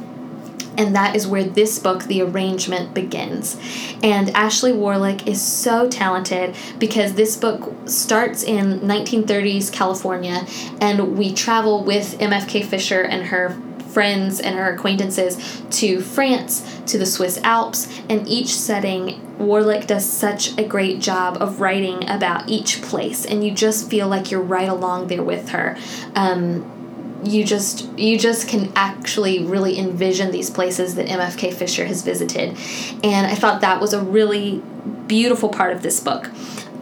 And 0.76 0.94
that 0.96 1.14
is 1.14 1.26
where 1.26 1.44
this 1.44 1.78
book, 1.78 2.04
The 2.04 2.22
Arrangement, 2.22 2.94
begins. 2.94 3.56
And 4.02 4.30
Ashley 4.30 4.72
Warlick 4.72 5.26
is 5.26 5.40
so 5.40 5.88
talented 5.88 6.54
because 6.78 7.14
this 7.14 7.36
book 7.36 7.72
starts 7.86 8.42
in 8.42 8.80
1930s 8.80 9.72
California, 9.72 10.46
and 10.80 11.16
we 11.16 11.32
travel 11.32 11.84
with 11.84 12.18
MFK 12.18 12.64
Fisher 12.64 13.02
and 13.02 13.26
her 13.26 13.56
friends 13.94 14.40
and 14.40 14.56
her 14.56 14.74
acquaintances 14.74 15.62
to 15.70 16.00
France, 16.00 16.80
to 16.86 16.98
the 16.98 17.06
Swiss 17.06 17.38
Alps, 17.44 17.88
and 18.10 18.28
each 18.28 18.48
setting, 18.48 19.20
Warlick 19.38 19.86
does 19.86 20.04
such 20.04 20.58
a 20.58 20.64
great 20.64 21.00
job 21.00 21.40
of 21.40 21.60
writing 21.60 22.08
about 22.10 22.48
each 22.48 22.82
place, 22.82 23.24
and 23.24 23.44
you 23.44 23.52
just 23.52 23.88
feel 23.88 24.08
like 24.08 24.30
you're 24.30 24.42
right 24.42 24.68
along 24.68 25.06
there 25.06 25.22
with 25.22 25.50
her. 25.50 25.78
Um, 26.16 26.83
you 27.24 27.44
just 27.44 27.88
you 27.98 28.18
just 28.18 28.48
can 28.48 28.72
actually 28.76 29.44
really 29.44 29.78
envision 29.78 30.30
these 30.30 30.50
places 30.50 30.94
that 30.96 31.06
MFK 31.06 31.52
Fisher 31.52 31.84
has 31.84 32.02
visited. 32.02 32.56
And 33.02 33.26
I 33.26 33.34
thought 33.34 33.60
that 33.60 33.80
was 33.80 33.92
a 33.92 34.00
really 34.00 34.62
beautiful 35.06 35.48
part 35.48 35.72
of 35.74 35.82
this 35.82 36.00
book. 36.00 36.30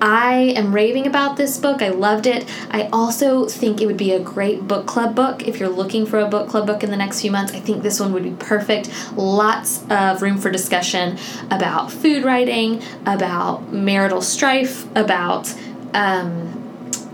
I 0.02 0.52
am 0.56 0.75
raving 0.75 1.06
about 1.06 1.37
this 1.37 1.58
book. 1.58 1.80
I 1.80 1.90
loved 1.90 2.26
it. 2.26 2.44
I 2.72 2.88
also 2.92 3.46
think 3.46 3.80
it 3.80 3.87
would 3.87 3.96
be 3.96 4.11
a 4.11 4.18
great 4.18 4.66
book 4.66 4.84
club 4.84 5.14
book 5.14 5.46
if 5.46 5.61
you're 5.61 5.68
looking 5.68 6.06
for 6.06 6.18
a 6.18 6.26
book 6.26 6.49
club 6.49 6.66
book 6.66 6.82
in 6.82 6.90
the 6.90 6.96
next 6.96 7.20
few 7.20 7.30
months. 7.30 7.52
I 7.52 7.61
think 7.61 7.84
this 7.84 8.00
one 8.00 8.12
would 8.12 8.25
be 8.25 8.32
perfect. 8.32 8.90
Lots 9.16 9.84
of 9.88 10.20
room 10.20 10.38
for 10.38 10.50
discussion 10.50 11.18
about 11.52 11.92
food 11.92 12.25
writing, 12.25 12.82
about 13.06 13.72
marital 13.72 14.22
strife, 14.22 14.88
about 14.96 15.54
um, 15.94 16.62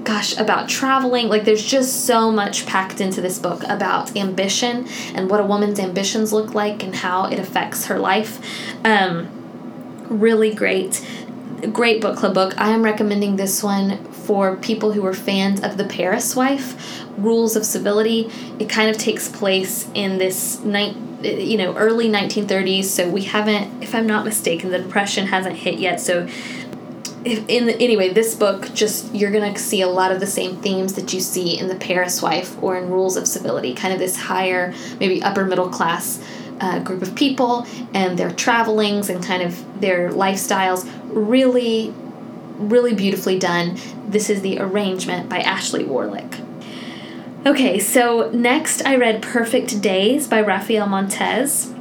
gosh, 0.04 0.36
about 0.38 0.68
traveling. 0.68 1.28
Like, 1.28 1.44
there's 1.44 1.64
just 1.64 2.06
so 2.06 2.30
much 2.30 2.66
packed 2.66 3.00
into 3.00 3.20
this 3.20 3.38
book 3.38 3.62
about 3.64 4.16
ambition 4.16 4.88
and 5.14 5.30
what 5.30 5.40
a 5.40 5.44
woman's 5.44 5.78
ambitions 5.78 6.32
look 6.32 6.54
like 6.54 6.82
and 6.82 6.94
how 6.94 7.26
it 7.26 7.38
affects 7.38 7.86
her 7.86 7.98
life. 7.98 8.40
Um, 8.84 9.28
really 10.08 10.54
great. 10.54 11.06
Great 11.72 12.00
book 12.00 12.16
club 12.16 12.34
book. 12.34 12.54
I 12.58 12.70
am 12.70 12.82
recommending 12.82 13.36
this 13.36 13.62
one 13.62 14.04
for 14.12 14.56
people 14.56 14.92
who 14.92 15.04
are 15.04 15.14
fans 15.14 15.62
of 15.62 15.76
The 15.76 15.84
Paris 15.84 16.36
Wife, 16.36 17.02
Rules 17.16 17.56
of 17.56 17.64
Civility. 17.64 18.30
It 18.58 18.68
kind 18.68 18.90
of 18.90 18.96
takes 18.96 19.28
place 19.28 19.88
in 19.94 20.18
this 20.18 20.60
night 20.60 20.94
you 21.22 21.56
know 21.56 21.74
early 21.76 22.08
1930s 22.08 22.84
so 22.84 23.10
we 23.10 23.22
haven't 23.24 23.82
if 23.82 23.92
i'm 23.92 24.06
not 24.06 24.24
mistaken 24.24 24.70
the 24.70 24.78
depression 24.78 25.26
hasn't 25.26 25.56
hit 25.56 25.78
yet 25.78 26.00
so 26.00 26.28
in 27.24 27.66
the, 27.66 27.74
anyway, 27.74 28.12
this 28.12 28.34
book 28.34 28.72
just 28.74 29.14
you're 29.14 29.30
gonna 29.30 29.56
see 29.56 29.82
a 29.82 29.88
lot 29.88 30.12
of 30.12 30.20
the 30.20 30.26
same 30.26 30.56
themes 30.56 30.94
that 30.94 31.12
you 31.12 31.20
see 31.20 31.58
in 31.58 31.68
the 31.68 31.74
Paris 31.74 32.22
Wife 32.22 32.60
or 32.62 32.76
in 32.76 32.90
Rules 32.90 33.16
of 33.16 33.26
Civility, 33.26 33.74
kind 33.74 33.92
of 33.92 33.98
this 33.98 34.16
higher, 34.16 34.74
maybe 35.00 35.22
upper 35.22 35.44
middle 35.44 35.68
class 35.68 36.22
uh, 36.60 36.80
group 36.80 37.02
of 37.02 37.14
people 37.14 37.66
and 37.94 38.18
their 38.18 38.30
travelings 38.30 39.08
and 39.08 39.22
kind 39.22 39.42
of 39.42 39.80
their 39.80 40.10
lifestyles. 40.10 40.88
Really, 41.04 41.92
really 42.56 42.94
beautifully 42.94 43.38
done. 43.38 43.78
This 44.06 44.30
is 44.30 44.42
the 44.42 44.58
arrangement 44.58 45.28
by 45.28 45.40
Ashley 45.40 45.84
Warlick. 45.84 46.44
Okay, 47.46 47.78
so 47.78 48.30
next 48.32 48.84
I 48.84 48.96
read 48.96 49.22
Perfect 49.22 49.80
Days 49.80 50.26
by 50.26 50.40
Raphael 50.40 50.86
Montes 50.86 51.72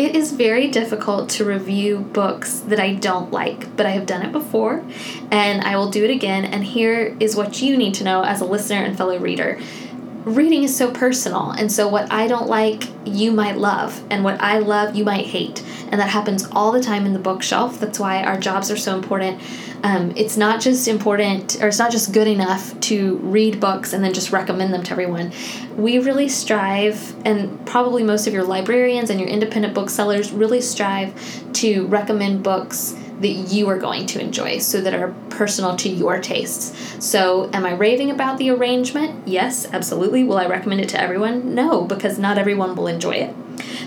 it 0.00 0.16
is 0.16 0.32
very 0.32 0.68
difficult 0.68 1.28
to 1.28 1.44
review 1.44 1.98
books 1.98 2.60
that 2.60 2.80
I 2.80 2.94
don't 2.94 3.30
like, 3.30 3.76
but 3.76 3.84
I 3.84 3.90
have 3.90 4.06
done 4.06 4.22
it 4.22 4.32
before 4.32 4.82
and 5.30 5.60
I 5.60 5.76
will 5.76 5.90
do 5.90 6.02
it 6.04 6.10
again. 6.10 6.46
And 6.46 6.64
here 6.64 7.14
is 7.20 7.36
what 7.36 7.60
you 7.60 7.76
need 7.76 7.92
to 7.94 8.04
know 8.04 8.22
as 8.22 8.40
a 8.40 8.46
listener 8.46 8.78
and 8.78 8.96
fellow 8.96 9.18
reader 9.18 9.60
reading 10.24 10.62
is 10.62 10.76
so 10.76 10.90
personal. 10.90 11.50
And 11.50 11.70
so, 11.70 11.88
what 11.88 12.10
I 12.12 12.26
don't 12.26 12.48
like, 12.48 12.84
you 13.04 13.32
might 13.32 13.56
love, 13.56 14.02
and 14.10 14.24
what 14.24 14.40
I 14.40 14.58
love, 14.58 14.94
you 14.94 15.04
might 15.04 15.26
hate. 15.26 15.64
And 15.90 16.00
that 16.00 16.10
happens 16.10 16.46
all 16.52 16.72
the 16.72 16.82
time 16.82 17.06
in 17.06 17.12
the 17.12 17.18
bookshelf. 17.18 17.80
That's 17.80 17.98
why 17.98 18.22
our 18.22 18.38
jobs 18.38 18.70
are 18.70 18.76
so 18.76 18.96
important 18.96 19.40
um, 19.82 20.12
it's 20.16 20.36
not 20.36 20.60
just 20.60 20.88
important 20.88 21.60
or 21.62 21.68
it's 21.68 21.78
not 21.78 21.90
just 21.90 22.12
good 22.12 22.26
enough 22.26 22.78
to 22.80 23.16
read 23.18 23.60
books 23.60 23.92
and 23.92 24.04
then 24.04 24.12
just 24.12 24.30
recommend 24.30 24.74
them 24.74 24.82
to 24.84 24.92
everyone. 24.92 25.32
We 25.76 25.98
really 25.98 26.28
strive, 26.28 27.14
and 27.24 27.64
probably 27.66 28.02
most 28.02 28.26
of 28.26 28.34
your 28.34 28.44
librarians 28.44 29.10
and 29.10 29.18
your 29.18 29.28
independent 29.28 29.74
booksellers 29.74 30.32
really 30.32 30.60
strive 30.60 31.14
to 31.54 31.86
recommend 31.86 32.42
books 32.42 32.94
that 33.20 33.28
you 33.28 33.68
are 33.68 33.78
going 33.78 34.06
to 34.06 34.20
enjoy 34.20 34.58
so 34.58 34.80
that 34.80 34.94
are 34.94 35.14
personal 35.28 35.76
to 35.76 35.88
your 35.88 36.20
tastes. 36.20 36.74
So, 37.04 37.50
am 37.52 37.64
I 37.66 37.74
raving 37.74 38.10
about 38.10 38.38
the 38.38 38.50
arrangement? 38.50 39.28
Yes, 39.28 39.66
absolutely. 39.72 40.24
Will 40.24 40.38
I 40.38 40.46
recommend 40.46 40.80
it 40.80 40.88
to 40.90 41.00
everyone? 41.00 41.54
No, 41.54 41.84
because 41.84 42.18
not 42.18 42.38
everyone 42.38 42.74
will 42.74 42.86
enjoy 42.86 43.12
it. 43.12 43.34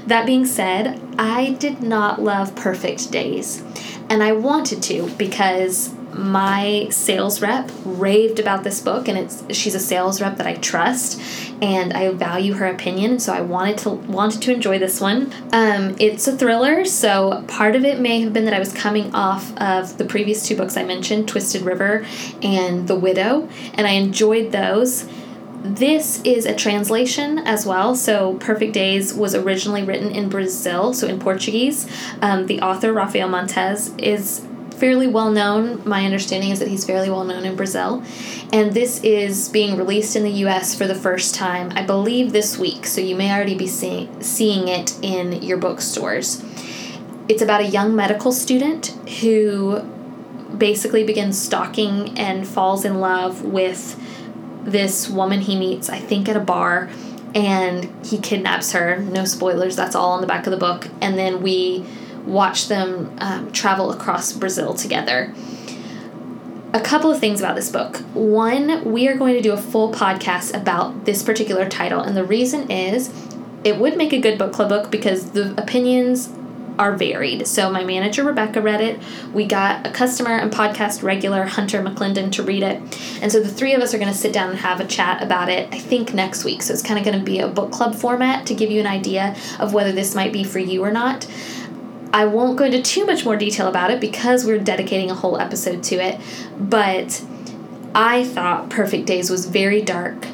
That 0.07 0.25
being 0.25 0.45
said, 0.45 1.01
I 1.17 1.51
did 1.59 1.81
not 1.81 2.21
love 2.21 2.55
Perfect 2.55 3.11
Days. 3.11 3.63
And 4.09 4.21
I 4.21 4.33
wanted 4.33 4.83
to 4.83 5.09
because 5.17 5.93
my 6.15 6.87
sales 6.89 7.41
rep 7.41 7.69
raved 7.85 8.39
about 8.39 8.63
this 8.63 8.79
book 8.79 9.07
and 9.07 9.17
it's 9.17 9.43
she's 9.55 9.75
a 9.75 9.79
sales 9.79 10.21
rep 10.21 10.37
that 10.37 10.47
I 10.47 10.55
trust 10.55 11.21
and 11.61 11.93
I 11.93 12.11
value 12.11 12.53
her 12.53 12.65
opinion 12.65 13.19
so 13.19 13.33
I 13.33 13.41
wanted 13.41 13.77
to 13.79 13.89
wanted 13.89 14.41
to 14.43 14.53
enjoy 14.53 14.79
this 14.79 14.99
one. 14.99 15.33
Um, 15.51 15.95
it's 15.99 16.27
a 16.27 16.37
thriller 16.37 16.85
so 16.85 17.43
part 17.47 17.75
of 17.75 17.83
it 17.85 17.99
may 17.99 18.21
have 18.21 18.33
been 18.33 18.45
that 18.45 18.53
I 18.53 18.59
was 18.59 18.73
coming 18.73 19.13
off 19.13 19.55
of 19.57 19.97
the 19.97 20.05
previous 20.05 20.45
two 20.47 20.55
books 20.55 20.77
I 20.77 20.83
mentioned 20.83 21.27
Twisted 21.27 21.63
River 21.63 22.05
and 22.41 22.87
The 22.87 22.95
Widow 22.95 23.49
and 23.73 23.87
I 23.87 23.91
enjoyed 23.91 24.51
those 24.51 25.07
this 25.63 26.21
is 26.25 26.45
a 26.45 26.53
translation 26.53 27.39
as 27.39 27.65
well. 27.65 27.95
So, 27.95 28.33
Perfect 28.35 28.73
Days 28.73 29.13
was 29.13 29.33
originally 29.33 29.81
written 29.81 30.11
in 30.11 30.27
Brazil, 30.27 30.93
so 30.93 31.07
in 31.07 31.19
Portuguese. 31.19 31.89
Um, 32.21 32.47
the 32.47 32.59
author, 32.59 32.91
Raphael 32.91 33.29
Montes, 33.29 33.95
is 33.97 34.45
fairly 34.73 35.07
well 35.07 35.31
known. 35.31 35.81
My 35.87 36.05
understanding 36.05 36.49
is 36.49 36.59
that 36.59 36.67
he's 36.67 36.85
fairly 36.85 37.09
well 37.09 37.23
known 37.23 37.45
in 37.45 37.55
Brazil. 37.55 38.03
And 38.51 38.73
this 38.73 39.01
is 39.03 39.49
being 39.49 39.77
released 39.77 40.15
in 40.15 40.23
the 40.23 40.31
US 40.45 40.75
for 40.75 40.87
the 40.87 40.95
first 40.95 41.35
time, 41.35 41.71
I 41.75 41.83
believe, 41.83 42.33
this 42.33 42.57
week. 42.57 42.85
So, 42.85 43.01
you 43.01 43.15
may 43.15 43.31
already 43.31 43.55
be 43.55 43.67
seeing, 43.67 44.21
seeing 44.21 44.67
it 44.67 44.97
in 45.01 45.41
your 45.41 45.57
bookstores. 45.57 46.43
It's 47.29 47.41
about 47.41 47.61
a 47.61 47.67
young 47.67 47.95
medical 47.95 48.31
student 48.31 48.87
who 49.21 49.81
basically 50.57 51.03
begins 51.03 51.41
stalking 51.41 52.17
and 52.17 52.47
falls 52.47 52.85
in 52.85 52.99
love 52.99 53.43
with 53.43 53.99
this 54.63 55.09
woman 55.09 55.41
he 55.41 55.57
meets, 55.57 55.89
I 55.89 55.99
think, 55.99 56.29
at 56.29 56.35
a 56.35 56.39
bar, 56.39 56.89
and 57.35 58.05
he 58.05 58.17
kidnaps 58.17 58.71
her. 58.73 58.97
No 58.97 59.25
spoilers, 59.25 59.75
that's 59.75 59.95
all 59.95 60.11
on 60.11 60.21
the 60.21 60.27
back 60.27 60.45
of 60.45 60.51
the 60.51 60.57
book. 60.57 60.87
And 61.01 61.17
then 61.17 61.41
we 61.41 61.85
watch 62.25 62.67
them 62.67 63.15
um, 63.19 63.51
travel 63.51 63.91
across 63.91 64.33
Brazil 64.33 64.73
together. 64.73 65.33
A 66.73 66.81
couple 66.81 67.11
of 67.11 67.19
things 67.19 67.39
about 67.39 67.55
this 67.55 67.69
book. 67.71 67.97
One, 68.13 68.83
we 68.91 69.07
are 69.07 69.15
going 69.15 69.35
to 69.35 69.41
do 69.41 69.53
a 69.53 69.57
full 69.57 69.93
podcast 69.93 70.59
about 70.59 71.05
this 71.05 71.21
particular 71.21 71.69
title, 71.69 72.01
and 72.01 72.17
the 72.17 72.23
reason 72.23 72.71
is 72.71 73.13
it 73.63 73.77
would 73.77 73.95
make 73.97 74.11
a 74.11 74.19
good 74.19 74.37
book 74.37 74.53
club 74.53 74.69
book 74.69 74.91
because 74.91 75.31
the 75.31 75.51
opinions 75.61 76.29
are 76.79 76.95
varied. 76.95 77.47
So 77.47 77.71
my 77.71 77.83
manager 77.83 78.23
Rebecca 78.23 78.61
read 78.61 78.81
it. 78.81 78.99
We 79.33 79.45
got 79.45 79.85
a 79.85 79.91
customer 79.91 80.31
and 80.31 80.51
podcast 80.51 81.03
regular 81.03 81.45
Hunter 81.45 81.81
McClendon 81.81 82.31
to 82.33 82.43
read 82.43 82.63
it. 82.63 82.81
And 83.21 83.31
so 83.31 83.39
the 83.39 83.49
three 83.49 83.73
of 83.73 83.81
us 83.81 83.93
are 83.93 83.99
going 83.99 84.11
to 84.11 84.17
sit 84.17 84.33
down 84.33 84.49
and 84.49 84.59
have 84.59 84.79
a 84.79 84.85
chat 84.85 85.21
about 85.21 85.49
it, 85.49 85.71
I 85.73 85.77
think 85.77 86.13
next 86.13 86.43
week. 86.43 86.61
So 86.63 86.73
it's 86.73 86.81
kind 86.81 86.97
of 86.97 87.05
going 87.05 87.17
to 87.17 87.23
be 87.23 87.39
a 87.39 87.47
book 87.47 87.71
club 87.71 87.95
format 87.95 88.47
to 88.47 88.55
give 88.55 88.71
you 88.71 88.79
an 88.79 88.87
idea 88.87 89.35
of 89.59 89.73
whether 89.73 89.91
this 89.91 90.15
might 90.15 90.33
be 90.33 90.43
for 90.43 90.59
you 90.59 90.83
or 90.83 90.91
not. 90.91 91.27
I 92.13 92.25
won't 92.25 92.57
go 92.57 92.65
into 92.65 92.81
too 92.81 93.05
much 93.07 93.25
more 93.25 93.35
detail 93.35 93.67
about 93.67 93.89
it 93.89 93.99
because 93.99 94.45
we're 94.45 94.59
dedicating 94.59 95.09
a 95.09 95.15
whole 95.15 95.39
episode 95.39 95.83
to 95.85 95.95
it, 95.95 96.21
but 96.59 97.25
I 97.95 98.23
thought 98.23 98.69
Perfect 98.69 99.07
Days 99.07 99.31
was 99.31 99.47
very 99.47 99.81
dark, 99.81 100.27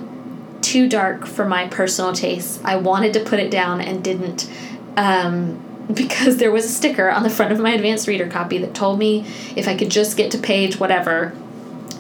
too 0.62 0.90
dark 0.90 1.26
for 1.26 1.46
my 1.46 1.70
personal 1.70 2.12
taste. 2.12 2.62
I 2.66 2.76
wanted 2.76 3.14
to 3.14 3.22
put 3.22 3.40
it 3.40 3.50
down 3.50 3.80
and 3.80 4.04
didn't. 4.04 4.52
Um, 4.98 5.66
because 5.94 6.38
there 6.38 6.52
was 6.52 6.66
a 6.66 6.70
sticker 6.70 7.10
on 7.10 7.24
the 7.24 7.30
front 7.32 7.52
of 7.52 7.60
my 7.60 7.72
advanced 7.72 8.08
reader 8.08 8.28
copy 8.28 8.60
that 8.60 8.76
told 8.76 9.00
me 9.00 9.26
if 9.56 9.68
I 9.68 9.76
could 9.76 9.90
just 9.90 10.18
get 10.18 10.30
to 10.32 10.38
page 10.38 10.80
whatever, 10.80 11.34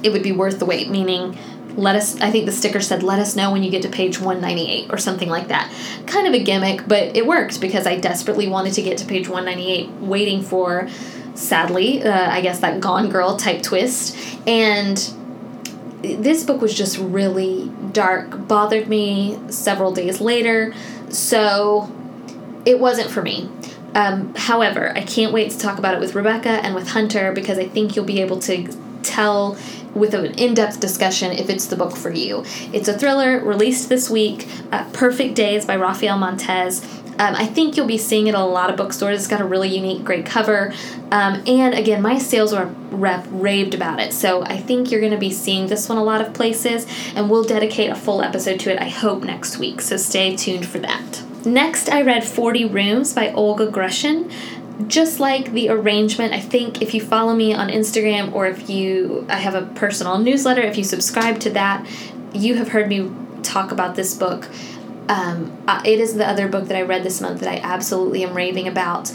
it 0.03 0.12
would 0.12 0.21
be 0.21 0.31
worth 0.31 0.59
the 0.59 0.65
wait, 0.65 0.89
meaning 0.91 1.38
let 1.79 1.95
us 1.95 2.19
I 2.21 2.29
think 2.29 2.45
the 2.45 2.51
sticker 2.51 2.79
said 2.79 3.03
let 3.03 3.19
us 3.19 3.36
know 3.36 3.51
when 3.51 3.63
you 3.63 3.71
get 3.71 3.81
to 3.83 3.89
page 3.89 4.19
198 4.19 4.91
or 4.91 4.98
something 4.98 5.29
like 5.29 5.48
that. 5.48 5.71
Kind 6.05 6.27
of 6.27 6.33
a 6.33 6.43
gimmick, 6.43 6.88
but 6.88 7.15
it 7.15 7.25
worked 7.25 7.62
because 7.62 7.88
I 7.88 7.98
desperately 7.98 8.48
wanted 8.48 8.74
to 8.74 8.81
get 8.81 8.98
to 9.00 9.05
page 9.05 9.27
198 9.27 9.89
waiting 10.01 10.41
for 10.41 10.89
sadly, 11.36 12.03
uh, 12.03 12.29
I 12.29 12.41
guess 12.41 12.59
that 12.59 12.81
gone 12.81 13.09
girl 13.09 13.38
type 13.38 13.63
twist 13.63 14.17
and 14.45 14.98
this 16.01 16.43
book 16.43 16.62
was 16.62 16.74
just 16.74 16.98
really 16.98 17.71
dark, 17.91 18.48
bothered 18.48 18.88
me 18.88 19.39
several 19.50 19.91
days 19.91 20.21
later. 20.21 20.74
So 21.09 21.91
it 22.65 22.79
wasn't 22.79 23.09
for 23.09 23.21
me. 23.21 23.50
Um, 23.95 24.33
however, 24.36 24.91
I 24.95 25.01
can't 25.01 25.33
wait 25.33 25.51
to 25.51 25.57
talk 25.57 25.79
about 25.79 25.95
it 25.95 26.00
with 26.00 26.15
Rebecca 26.15 26.50
and 26.50 26.75
with 26.75 26.89
Hunter 26.89 27.31
because 27.31 27.57
I 27.57 27.67
think 27.67 27.95
you'll 27.95 28.05
be 28.05 28.21
able 28.21 28.39
to 28.41 28.71
tell 29.03 29.58
with 29.94 30.13
an 30.13 30.34
in 30.36 30.53
depth 30.53 30.79
discussion 30.79 31.32
if 31.32 31.50
it's 31.50 31.65
the 31.68 31.75
book 31.75 31.96
for 31.96 32.12
you. 32.12 32.44
It's 32.74 32.88
a 32.88 32.98
thriller 32.98 33.39
released 33.39 33.89
this 33.89 34.10
week, 34.10 34.48
uh, 34.72 34.89
Perfect 34.94 35.36
Days 35.36 35.65
by 35.65 35.75
Raphael 35.75 36.18
Montes. 36.18 36.84
Um, 37.20 37.36
I 37.36 37.46
think 37.46 37.75
you'll 37.75 37.86
be 37.86 37.98
seeing 37.98 38.27
it 38.27 38.36
a 38.36 38.44
lot 38.44 38.70
of 38.70 38.77
bookstores. 38.77 39.20
It's 39.20 39.27
got 39.27 39.41
a 39.41 39.46
really 39.46 39.68
unique, 39.68 40.06
great 40.06 40.25
cover. 40.25 40.74
Um, 41.12 41.44
and 41.46 41.75
again, 41.75 42.01
my 42.01 42.18
sales 42.18 42.56
rep 42.91 43.27
raved 43.29 43.74
about 43.74 44.00
it. 44.00 44.13
So 44.13 44.41
I 44.44 44.56
think 44.56 44.89
you're 44.89 45.01
going 45.01 45.12
to 45.12 45.18
be 45.18 45.32
seeing 45.32 45.68
this 45.68 45.89
one 45.89 45.98
a 45.98 46.03
lot 46.03 46.22
of 46.22 46.34
places. 46.34 46.88
And 47.15 47.29
we'll 47.29 47.44
dedicate 47.44 47.89
a 47.89 47.96
full 47.96 48.22
episode 48.22 48.62
to 48.62 48.72
it, 48.72 48.79
I 48.79 48.88
hope, 48.88 49.24
next 49.24 49.58
week. 49.58 49.82
So 49.82 49.98
stay 49.98 50.38
tuned 50.38 50.65
for 50.65 50.79
that. 50.79 51.24
Next, 51.46 51.89
I 51.89 52.01
read 52.01 52.24
40 52.24 52.65
Rooms 52.65 53.13
by 53.13 53.34
Olga 53.34 53.68
Grushin 53.68 54.32
just 54.88 55.19
like 55.19 55.51
the 55.51 55.69
arrangement, 55.69 56.33
I 56.33 56.39
think 56.39 56.81
if 56.81 56.93
you 56.93 57.01
follow 57.01 57.36
me 57.36 57.53
on 57.53 57.69
Instagram 57.69 58.33
or 58.33 58.48
if 58.48 58.69
you, 58.69 59.25
I 59.29 59.38
have 59.38 59.55
a 59.55 59.63
personal 59.75 60.17
newsletter, 60.17 60.62
if 60.62 60.77
you 60.77 60.83
subscribe 60.83 61.39
to 61.41 61.50
that, 61.51 61.86
you 62.33 62.55
have 62.55 62.69
heard 62.69 62.88
me 62.88 63.12
talk 63.43 63.71
about 63.71 63.95
this 63.95 64.13
book. 64.13 64.48
Um, 65.09 65.57
it 65.86 66.00
is 66.00 66.15
the 66.15 66.27
other 66.27 66.48
book 66.48 66.67
that 66.67 66.77
I 66.77 66.83
read 66.83 67.03
this 67.03 67.19
month 67.19 67.41
that 67.41 67.50
I 67.50 67.57
absolutely 67.57 68.24
am 68.24 68.36
raving 68.36 68.67
about. 68.67 69.12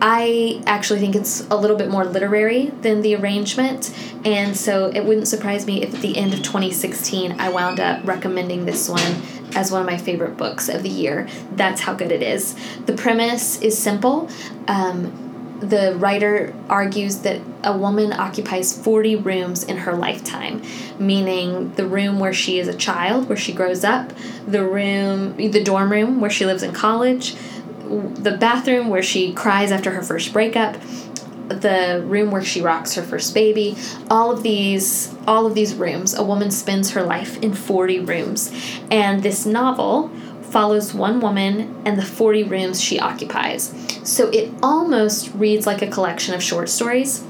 I 0.00 0.62
actually 0.66 1.00
think 1.00 1.16
it's 1.16 1.46
a 1.48 1.56
little 1.56 1.76
bit 1.76 1.88
more 1.88 2.04
literary 2.04 2.66
than 2.82 3.02
the 3.02 3.16
arrangement, 3.16 3.92
and 4.24 4.56
so 4.56 4.90
it 4.90 5.04
wouldn't 5.04 5.26
surprise 5.26 5.66
me 5.66 5.82
if 5.82 5.94
at 5.94 6.00
the 6.02 6.16
end 6.16 6.34
of 6.34 6.42
2016 6.42 7.40
I 7.40 7.48
wound 7.48 7.80
up 7.80 8.06
recommending 8.06 8.64
this 8.64 8.88
one 8.88 9.22
as 9.54 9.70
one 9.70 9.80
of 9.80 9.86
my 9.86 9.96
favorite 9.96 10.36
books 10.36 10.68
of 10.68 10.82
the 10.82 10.88
year. 10.88 11.28
That's 11.52 11.82
how 11.82 11.94
good 11.94 12.12
it 12.12 12.22
is. 12.22 12.54
The 12.86 12.94
premise 12.94 13.60
is 13.60 13.76
simple. 13.76 14.28
Um, 14.66 15.28
the 15.60 15.96
writer 15.96 16.54
argues 16.68 17.18
that 17.18 17.40
a 17.64 17.76
woman 17.76 18.12
occupies 18.12 18.80
40 18.80 19.16
rooms 19.16 19.64
in 19.64 19.78
her 19.78 19.94
lifetime, 19.94 20.62
meaning 20.98 21.72
the 21.74 21.86
room 21.86 22.20
where 22.20 22.32
she 22.32 22.60
is 22.60 22.68
a 22.68 22.74
child, 22.74 23.28
where 23.28 23.36
she 23.36 23.52
grows 23.52 23.82
up, 23.82 24.12
the 24.46 24.64
room, 24.64 25.36
the 25.36 25.62
dorm 25.62 25.90
room 25.90 26.20
where 26.20 26.30
she 26.30 26.46
lives 26.46 26.62
in 26.62 26.72
college, 26.72 27.34
the 27.88 28.36
bathroom 28.38 28.88
where 28.88 29.02
she 29.02 29.32
cries 29.32 29.72
after 29.72 29.92
her 29.92 30.02
first 30.02 30.32
breakup, 30.32 30.76
the 31.48 32.02
room 32.06 32.30
where 32.30 32.44
she 32.44 32.60
rocks 32.60 32.94
her 32.94 33.02
first 33.02 33.34
baby 33.34 33.76
all 34.10 34.30
of 34.30 34.42
these 34.42 35.14
all 35.26 35.46
of 35.46 35.54
these 35.54 35.74
rooms 35.74 36.14
a 36.14 36.22
woman 36.22 36.50
spends 36.50 36.90
her 36.90 37.02
life 37.02 37.42
in 37.42 37.54
40 37.54 38.00
rooms. 38.00 38.52
And 38.90 39.22
this 39.22 39.46
novel 39.46 40.08
follows 40.42 40.94
one 40.94 41.20
woman 41.20 41.80
and 41.84 41.98
the 41.98 42.04
40 42.04 42.44
rooms 42.44 42.80
she 42.80 42.98
occupies. 42.98 43.74
So 44.04 44.28
it 44.30 44.50
almost 44.62 45.32
reads 45.34 45.66
like 45.66 45.82
a 45.82 45.86
collection 45.86 46.34
of 46.34 46.42
short 46.42 46.68
stories. 46.68 47.22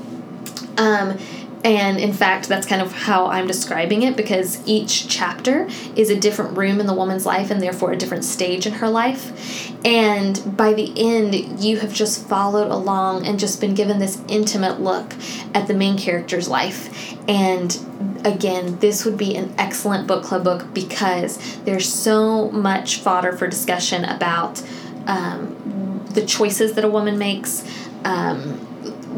Um, 0.76 1.18
and 1.64 1.98
in 1.98 2.12
fact, 2.12 2.48
that's 2.48 2.66
kind 2.66 2.80
of 2.80 2.92
how 2.92 3.26
I'm 3.26 3.46
describing 3.46 4.02
it 4.02 4.16
because 4.16 4.66
each 4.66 5.08
chapter 5.08 5.68
is 5.96 6.08
a 6.08 6.18
different 6.18 6.56
room 6.56 6.80
in 6.80 6.86
the 6.86 6.94
woman's 6.94 7.26
life 7.26 7.50
and 7.50 7.60
therefore 7.60 7.92
a 7.92 7.96
different 7.96 8.24
stage 8.24 8.66
in 8.66 8.74
her 8.74 8.88
life. 8.88 9.72
And 9.84 10.56
by 10.56 10.72
the 10.72 10.92
end, 10.96 11.60
you 11.62 11.78
have 11.78 11.92
just 11.92 12.26
followed 12.26 12.70
along 12.70 13.26
and 13.26 13.40
just 13.40 13.60
been 13.60 13.74
given 13.74 13.98
this 13.98 14.20
intimate 14.28 14.80
look 14.80 15.14
at 15.52 15.66
the 15.66 15.74
main 15.74 15.98
character's 15.98 16.48
life. 16.48 17.16
And 17.28 17.76
again, 18.24 18.78
this 18.78 19.04
would 19.04 19.16
be 19.16 19.34
an 19.36 19.52
excellent 19.58 20.06
book 20.06 20.22
club 20.22 20.44
book 20.44 20.72
because 20.72 21.58
there's 21.64 21.92
so 21.92 22.50
much 22.52 23.00
fodder 23.00 23.32
for 23.36 23.48
discussion 23.48 24.04
about 24.04 24.62
um, 25.06 26.04
the 26.10 26.24
choices 26.24 26.74
that 26.74 26.84
a 26.84 26.88
woman 26.88 27.18
makes. 27.18 27.64
Um, 28.04 28.67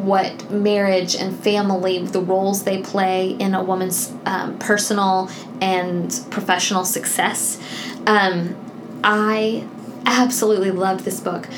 what 0.04 0.50
marriage 0.50 1.14
and 1.14 1.38
family, 1.38 2.04
the 2.04 2.20
roles 2.20 2.64
they 2.64 2.82
play 2.82 3.30
in 3.30 3.54
a 3.54 3.62
woman's 3.62 4.12
um, 4.26 4.58
personal 4.58 5.30
and 5.60 6.20
professional 6.30 6.84
success. 6.84 7.60
Um, 8.06 8.56
I 9.04 9.66
absolutely 10.06 10.70
loved 10.70 11.04
this 11.04 11.20
book. 11.20 11.48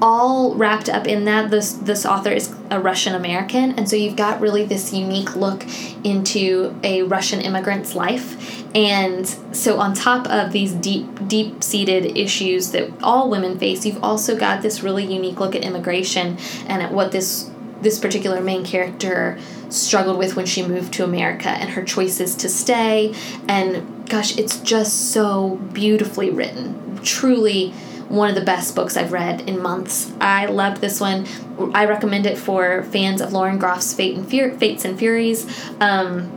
All 0.00 0.54
wrapped 0.54 0.90
up 0.90 1.06
in 1.06 1.24
that, 1.24 1.50
this 1.50 1.72
this 1.72 2.04
author 2.04 2.30
is 2.30 2.54
a 2.70 2.78
Russian 2.78 3.14
American, 3.14 3.72
and 3.78 3.88
so 3.88 3.96
you've 3.96 4.16
got 4.16 4.42
really 4.42 4.64
this 4.64 4.92
unique 4.92 5.34
look 5.36 5.64
into 6.04 6.78
a 6.82 7.02
Russian 7.04 7.40
immigrant's 7.40 7.94
life. 7.94 8.62
And 8.74 9.26
so, 9.52 9.80
on 9.80 9.94
top 9.94 10.26
of 10.26 10.52
these 10.52 10.74
deep, 10.74 11.26
deep 11.26 11.64
seated 11.64 12.18
issues 12.18 12.72
that 12.72 12.90
all 13.02 13.30
women 13.30 13.58
face, 13.58 13.86
you've 13.86 14.04
also 14.04 14.36
got 14.36 14.60
this 14.60 14.82
really 14.82 15.06
unique 15.06 15.40
look 15.40 15.54
at 15.54 15.62
immigration 15.62 16.36
and 16.66 16.82
at 16.82 16.92
what 16.92 17.10
this 17.10 17.50
this 17.86 18.00
particular 18.00 18.40
main 18.40 18.64
character 18.64 19.38
struggled 19.68 20.18
with 20.18 20.34
when 20.34 20.44
she 20.44 20.66
moved 20.66 20.92
to 20.92 21.04
America 21.04 21.48
and 21.48 21.70
her 21.70 21.84
choices 21.84 22.34
to 22.34 22.48
stay. 22.48 23.14
And 23.46 24.08
gosh, 24.10 24.36
it's 24.36 24.58
just 24.58 25.12
so 25.12 25.54
beautifully 25.72 26.30
written. 26.30 26.98
Truly 27.04 27.70
one 28.08 28.28
of 28.28 28.34
the 28.34 28.44
best 28.44 28.74
books 28.74 28.96
I've 28.96 29.12
read 29.12 29.48
in 29.48 29.62
months. 29.62 30.12
I 30.20 30.46
loved 30.46 30.80
this 30.80 31.00
one. 31.00 31.28
I 31.74 31.84
recommend 31.84 32.26
it 32.26 32.38
for 32.38 32.82
fans 32.82 33.20
of 33.20 33.32
Lauren 33.32 33.56
Groff's 33.56 33.94
Fate 33.94 34.16
and 34.16 34.28
Fur- 34.28 34.56
Fates 34.58 34.84
and 34.84 34.98
Furies. 34.98 35.46
Um, 35.80 36.32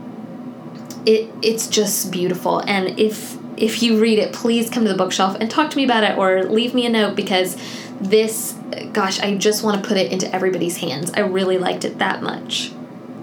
it 1.04 1.30
it's 1.42 1.66
just 1.66 2.12
beautiful, 2.12 2.60
and 2.60 3.00
if 3.00 3.36
if 3.56 3.82
you 3.82 4.00
read 4.00 4.18
it, 4.18 4.32
please 4.32 4.70
come 4.70 4.84
to 4.84 4.88
the 4.90 4.96
bookshelf 4.96 5.36
and 5.40 5.50
talk 5.50 5.70
to 5.70 5.76
me 5.76 5.84
about 5.84 6.04
it, 6.04 6.16
or 6.16 6.44
leave 6.44 6.74
me 6.74 6.86
a 6.86 6.90
note 6.90 7.16
because 7.16 7.56
this, 8.00 8.56
gosh, 8.92 9.20
I 9.20 9.36
just 9.36 9.62
want 9.62 9.82
to 9.82 9.88
put 9.88 9.96
it 9.96 10.10
into 10.10 10.32
everybody's 10.34 10.78
hands. 10.78 11.10
I 11.12 11.20
really 11.20 11.58
liked 11.58 11.84
it 11.84 11.98
that 11.98 12.22
much. 12.22 12.72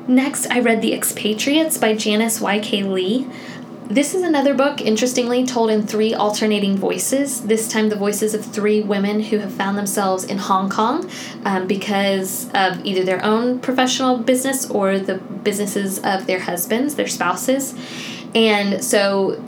Next, 0.07 0.47
I 0.47 0.59
read 0.59 0.81
The 0.81 0.93
Expatriates 0.93 1.77
by 1.77 1.93
Janice 1.93 2.39
Y.K. 2.39 2.83
Lee. 2.83 3.27
This 3.89 4.13
is 4.13 4.21
another 4.21 4.53
book, 4.53 4.81
interestingly, 4.81 5.45
told 5.45 5.69
in 5.69 5.87
three 5.87 6.13
alternating 6.13 6.75
voices. 6.75 7.41
This 7.41 7.69
time, 7.69 7.89
the 7.89 7.95
voices 7.95 8.33
of 8.33 8.45
three 8.45 8.81
women 8.81 9.21
who 9.21 9.37
have 9.39 9.53
found 9.53 9.77
themselves 9.77 10.25
in 10.25 10.37
Hong 10.37 10.69
Kong 10.69 11.09
um, 11.45 11.67
because 11.67 12.49
of 12.53 12.85
either 12.85 13.03
their 13.03 13.23
own 13.23 13.59
professional 13.59 14.17
business 14.17 14.69
or 14.69 14.99
the 14.99 15.15
businesses 15.15 15.99
of 15.99 16.27
their 16.27 16.39
husbands, 16.39 16.95
their 16.95 17.07
spouses. 17.07 17.75
And 18.35 18.83
so 18.83 19.41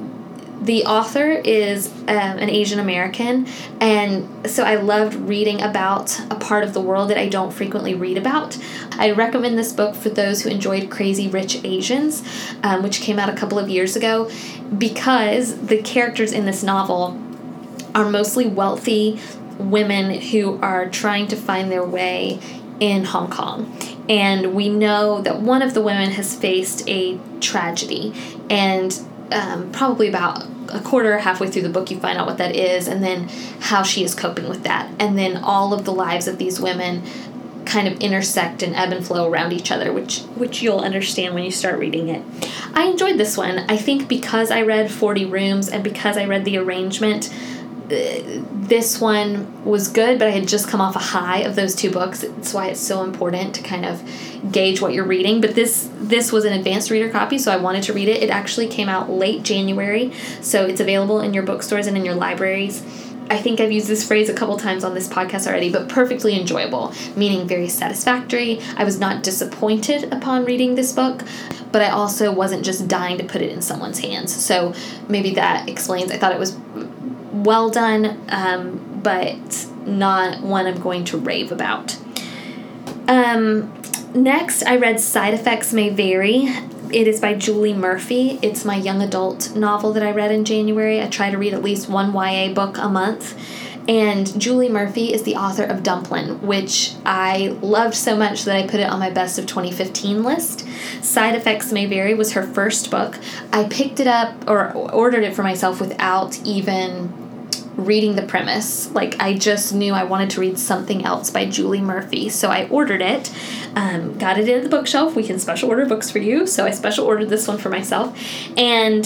the 0.62 0.84
author 0.86 1.32
is 1.32 1.88
um, 2.02 2.08
an 2.08 2.50
Asian 2.50 2.80
American, 2.80 3.48
and 3.80 4.50
so 4.50 4.64
I 4.64 4.76
loved 4.76 5.16
reading 5.16 5.62
about 5.62 6.20
a 6.30 6.36
part 6.36 6.64
of 6.64 6.74
the 6.74 6.82
world 6.82 7.10
that 7.10 7.18
I 7.18 7.30
don't 7.30 7.52
frequently 7.52 7.96
read 7.96 8.18
about. 8.18 8.58
I 8.92 9.12
recommend 9.12 9.58
this 9.58 9.72
book 9.72 9.96
for 9.96 10.10
those 10.10 10.42
who 10.42 10.50
enjoyed 10.50 10.90
Crazy 10.90 11.30
Rich 11.30 11.64
Asians, 11.64 12.24
um, 12.62 12.84
which 12.84 13.00
came 13.00 13.20
out 13.20 13.30
a 13.30 13.36
couple 13.36 13.58
of 13.58 13.70
years 13.70 13.96
ago, 13.96 14.30
because 14.78 15.68
the 15.68 15.82
characters 15.82 16.34
in 16.34 16.46
this 16.46 16.62
novel 16.62 17.18
are 17.96 18.10
mostly 18.10 18.46
wealthy 18.46 19.20
women 19.58 20.20
who 20.20 20.60
are 20.62 20.90
trying 20.90 21.28
to 21.28 21.36
find 21.36 21.72
their 21.72 21.86
way 21.86 22.40
in 22.80 23.06
Hong 23.06 23.30
Kong. 23.30 23.76
And 24.08 24.56
we 24.56 24.70
know 24.70 25.22
that 25.22 25.42
one 25.42 25.62
of 25.62 25.74
the 25.74 25.82
women 25.82 26.12
has 26.12 26.36
faced 26.36 26.88
a 26.90 27.18
tragedy, 27.40 28.14
and 28.50 29.00
um, 29.32 29.72
probably 29.72 30.08
about 30.08 30.46
a 30.70 30.80
quarter 30.80 31.18
halfway 31.18 31.50
through 31.50 31.64
the 31.64 31.70
book 31.70 31.90
you 31.90 32.00
find 32.00 32.18
out 32.18 32.28
what 32.28 32.38
that 32.38 32.56
is 32.56 32.88
and 32.88 33.04
then 33.04 33.28
how 33.60 33.84
she 33.84 34.04
is 34.04 34.14
coping 34.14 34.48
with 34.48 34.64
that. 34.64 34.90
And 35.00 35.18
then 35.18 35.38
all 35.38 35.74
of 35.74 35.86
the 35.86 35.94
lives 35.94 36.28
of 36.28 36.38
these 36.38 36.60
women 36.60 37.04
kind 37.66 37.88
of 37.88 38.00
intersect 38.00 38.64
and 38.64 38.76
ebb 38.76 38.92
and 38.92 39.06
flow 39.06 39.30
around 39.30 39.54
each 39.54 39.70
other 39.70 39.94
which 39.94 40.22
which 40.36 40.62
you'll 40.62 40.80
understand 40.80 41.36
when 41.36 41.44
you 41.44 41.52
start 41.52 41.78
reading 41.78 42.10
it. 42.10 42.24
I 42.74 42.86
enjoyed 42.86 43.18
this 43.20 43.38
one. 43.38 43.60
I 43.70 43.78
think 43.78 44.08
because 44.08 44.50
i 44.50 44.62
read 44.62 44.92
40 44.92 45.26
rooms 45.26 45.70
and 45.70 45.84
because 45.84 46.18
i 46.18 46.26
read 46.26 46.46
the 46.46 46.58
arrangement 46.58 47.32
this 47.90 49.02
one 49.02 49.66
was 49.66 49.88
good, 49.88 50.20
but 50.20 50.28
I 50.28 50.32
had 50.32 50.48
just 50.48 50.68
come 50.68 50.80
off 50.80 50.96
a 50.96 51.00
high 51.00 51.40
of 51.40 51.56
those 51.56 51.76
two 51.76 51.90
books. 51.90 52.22
That's 52.22 52.54
why 52.54 52.68
it's 52.68 52.80
so 52.80 53.04
important 53.04 53.56
to 53.56 53.64
kind 53.64 53.86
of 53.86 54.04
gauge 54.52 54.80
what 54.80 54.94
you're 54.94 55.06
reading. 55.06 55.42
But 55.42 55.56
this 55.56 55.90
this 55.96 56.32
was 56.32 56.46
an 56.46 56.54
advanced 56.54 56.92
reader 56.92 57.10
copy, 57.10 57.38
so 57.38 57.52
I 57.52 57.58
wanted 57.58 57.84
to 57.84 57.94
read 57.94 58.08
it. 58.08 58.22
It 58.22 58.30
actually 58.30 58.68
came 58.68 58.90
out 58.90 59.10
late 59.10 59.44
January, 59.44 60.14
so 60.42 60.66
it's 60.66 60.80
available 60.80 61.20
in 61.20 61.34
your 61.34 61.44
bookstores 61.44 61.88
and 61.88 61.98
in 61.98 62.06
your 62.06 62.16
libraries. 62.16 62.84
I 63.32 63.38
think 63.38 63.60
I've 63.60 63.72
used 63.72 63.88
this 63.88 64.08
phrase 64.08 64.28
a 64.28 64.34
couple 64.34 64.58
times 64.58 64.84
on 64.84 64.96
this 64.96 65.08
podcast 65.08 65.46
already, 65.48 65.72
but 65.72 65.88
perfectly 65.88 66.40
enjoyable, 66.40 66.94
meaning 67.16 67.48
very 67.48 67.70
satisfactory. 67.70 68.60
I 68.76 68.84
was 68.84 69.00
not 69.00 69.22
disappointed 69.22 70.12
upon 70.12 70.46
reading 70.46 70.74
this 70.74 70.94
book, 70.94 71.24
but 71.72 71.84
I 71.84 71.90
also 71.90 72.32
wasn't 72.32 72.66
just 72.66 72.88
dying 72.88 73.20
to 73.20 73.24
put 73.24 73.44
it 73.44 73.52
in 73.52 73.62
someone's 73.62 74.00
hands. 74.00 74.36
So 74.36 74.74
maybe 75.08 75.36
that 75.36 75.70
explains. 75.70 76.12
I 76.12 76.18
thought 76.18 76.32
it 76.32 76.40
was 76.40 76.58
well 77.44 77.70
done, 77.70 78.20
um, 78.30 79.02
but 79.04 79.68
not 79.86 80.42
one 80.42 80.66
I'm 80.66 80.80
going 80.80 81.04
to 81.06 81.18
rave 81.18 81.52
about. 81.52 81.98
Um, 83.08 83.74
next, 84.14 84.64
I 84.64 84.76
read 84.78 85.00
Side 85.00 85.34
Effects 85.34 85.74
May 85.74 85.90
Vary. 85.90 86.48
It 86.92 87.08
is 87.08 87.20
by 87.20 87.36
Julie 87.36 87.74
Murphy. 87.74 88.40
It's 88.42 88.66
my 88.66 88.76
young 88.76 89.02
adult 89.02 89.56
novel 89.56 89.94
that 89.94 90.04
I 90.04 90.12
read 90.12 90.32
in 90.32 90.46
January. 90.46 91.02
I 91.02 91.08
try 91.08 91.30
to 91.30 91.38
read 91.38 91.54
at 91.54 91.62
least 91.62 91.90
one 91.90 92.14
YA 92.14 92.54
book 92.54 92.78
a 92.78 92.90
month. 92.90 93.38
And 93.88 94.40
Julie 94.40 94.70
Murphy 94.70 95.12
is 95.12 95.24
the 95.24 95.36
author 95.36 95.64
of 95.64 95.82
Dumplin', 95.82 96.46
which 96.46 96.94
I 97.06 97.58
loved 97.62 97.96
so 97.96 98.16
much 98.16 98.44
that 98.44 98.56
I 98.56 98.68
put 98.68 98.80
it 98.80 98.88
on 98.88 99.00
my 99.00 99.10
best 99.10 99.40
of 99.40 99.48
2015 99.48 100.22
list. 100.22 100.68
Side 101.02 101.34
Effects 101.34 101.72
May 101.72 101.88
Vary 101.88 102.14
was 102.14 102.34
her 102.34 102.44
first 102.44 102.92
book. 102.92 103.18
I 103.52 103.64
picked 103.64 104.00
it 104.00 104.06
up 104.06 104.48
or 104.48 104.72
ordered 104.74 105.24
it 105.24 105.36
for 105.36 105.42
myself 105.42 105.82
without 105.82 106.40
even 106.46 107.19
reading 107.80 108.16
the 108.16 108.22
premise. 108.22 108.92
Like, 108.92 109.20
I 109.20 109.38
just 109.38 109.74
knew 109.74 109.94
I 109.94 110.04
wanted 110.04 110.30
to 110.32 110.42
read 110.42 110.60
something 110.60 111.06
else 111.06 111.30
by 111.30 111.46
Julie 111.46 111.82
Murphy. 111.82 112.30
So 112.30 112.50
I 112.50 112.68
ordered 112.68 113.02
it, 113.02 113.34
um, 113.76 114.18
got 114.18 114.38
it 114.38 114.48
in 114.48 114.64
the 114.64 114.70
bookshelf. 114.70 115.16
We 115.16 115.24
can 115.24 115.40
special 115.40 115.70
order 115.70 115.86
books 115.86 116.12
for 116.12 116.20
you. 116.20 116.46
So 116.46 116.66
I 116.66 116.72
special 116.72 117.06
ordered 117.06 117.30
this 117.30 117.48
one 117.48 117.58
for 117.58 117.70
myself. 117.70 118.18
And 118.58 119.06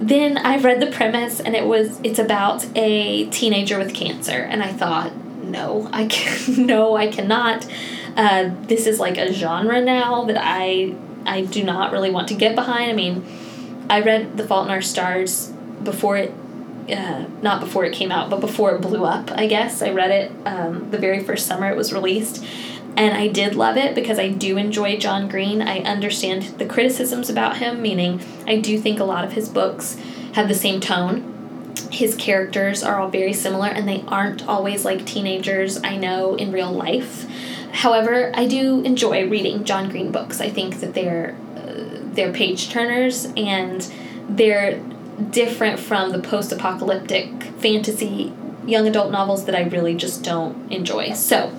then 0.00 0.38
I 0.38 0.58
read 0.58 0.80
the 0.80 0.88
premise, 0.88 1.40
and 1.40 1.54
it 1.54 1.66
was 1.66 2.00
it's 2.02 2.18
about 2.18 2.66
a 2.76 3.26
teenager 3.30 3.78
with 3.78 3.94
cancer. 3.94 4.32
And 4.32 4.62
I 4.62 4.72
thought, 4.72 5.14
no, 5.42 5.88
I 5.92 6.06
can, 6.10 6.66
no, 6.66 6.96
I 6.96 7.08
cannot. 7.08 7.66
Uh, 8.16 8.50
this 8.62 8.86
is 8.86 9.00
like 9.00 9.18
a 9.18 9.32
genre 9.32 9.80
now 9.80 10.24
that 10.24 10.38
I 10.40 10.94
I 11.26 11.42
do 11.42 11.64
not 11.64 11.92
really 11.92 12.10
want 12.10 12.28
to 12.28 12.34
get 12.34 12.54
behind. 12.54 12.90
I 12.90 12.94
mean, 12.94 13.24
I 13.88 14.00
read 14.00 14.36
The 14.36 14.46
Fault 14.46 14.66
in 14.66 14.72
Our 14.72 14.82
Stars 14.82 15.52
before 15.82 16.16
it, 16.16 16.32
uh, 16.90 17.24
not 17.42 17.60
before 17.60 17.84
it 17.84 17.92
came 17.92 18.12
out, 18.12 18.30
but 18.30 18.40
before 18.40 18.74
it 18.74 18.80
blew 18.80 19.04
up. 19.04 19.30
I 19.32 19.46
guess 19.46 19.82
I 19.82 19.90
read 19.90 20.10
it 20.10 20.32
um, 20.46 20.90
the 20.90 20.98
very 20.98 21.22
first 21.22 21.46
summer 21.46 21.70
it 21.70 21.76
was 21.76 21.92
released, 21.92 22.44
and 22.96 23.16
I 23.16 23.28
did 23.28 23.54
love 23.54 23.76
it 23.76 23.94
because 23.94 24.18
I 24.18 24.28
do 24.28 24.56
enjoy 24.56 24.98
John 24.98 25.28
Green. 25.28 25.62
I 25.62 25.80
understand 25.80 26.42
the 26.58 26.66
criticisms 26.66 27.28
about 27.30 27.58
him, 27.58 27.82
meaning 27.82 28.20
I 28.46 28.58
do 28.58 28.78
think 28.78 29.00
a 29.00 29.04
lot 29.04 29.24
of 29.24 29.32
his 29.32 29.48
books 29.48 29.98
have 30.34 30.48
the 30.48 30.54
same 30.54 30.80
tone 30.80 31.34
his 31.94 32.14
characters 32.16 32.82
are 32.82 33.00
all 33.00 33.08
very 33.08 33.32
similar 33.32 33.68
and 33.68 33.88
they 33.88 34.04
aren't 34.08 34.46
always 34.46 34.84
like 34.84 35.04
teenagers 35.06 35.82
I 35.82 35.96
know 35.96 36.34
in 36.34 36.52
real 36.52 36.70
life. 36.70 37.26
However, 37.72 38.32
I 38.34 38.46
do 38.46 38.82
enjoy 38.82 39.28
reading 39.28 39.64
John 39.64 39.88
Green 39.88 40.12
books. 40.12 40.40
I 40.40 40.50
think 40.50 40.80
that 40.80 40.94
they're 40.94 41.36
uh, 41.56 42.00
they're 42.12 42.32
page 42.32 42.70
turners 42.70 43.26
and 43.36 43.90
they're 44.28 44.80
different 45.30 45.78
from 45.78 46.10
the 46.12 46.18
post-apocalyptic 46.18 47.42
fantasy 47.58 48.32
young 48.66 48.86
adult 48.86 49.10
novels 49.10 49.44
that 49.44 49.54
I 49.54 49.62
really 49.62 49.94
just 49.94 50.22
don't 50.22 50.72
enjoy. 50.72 51.12
So, 51.12 51.54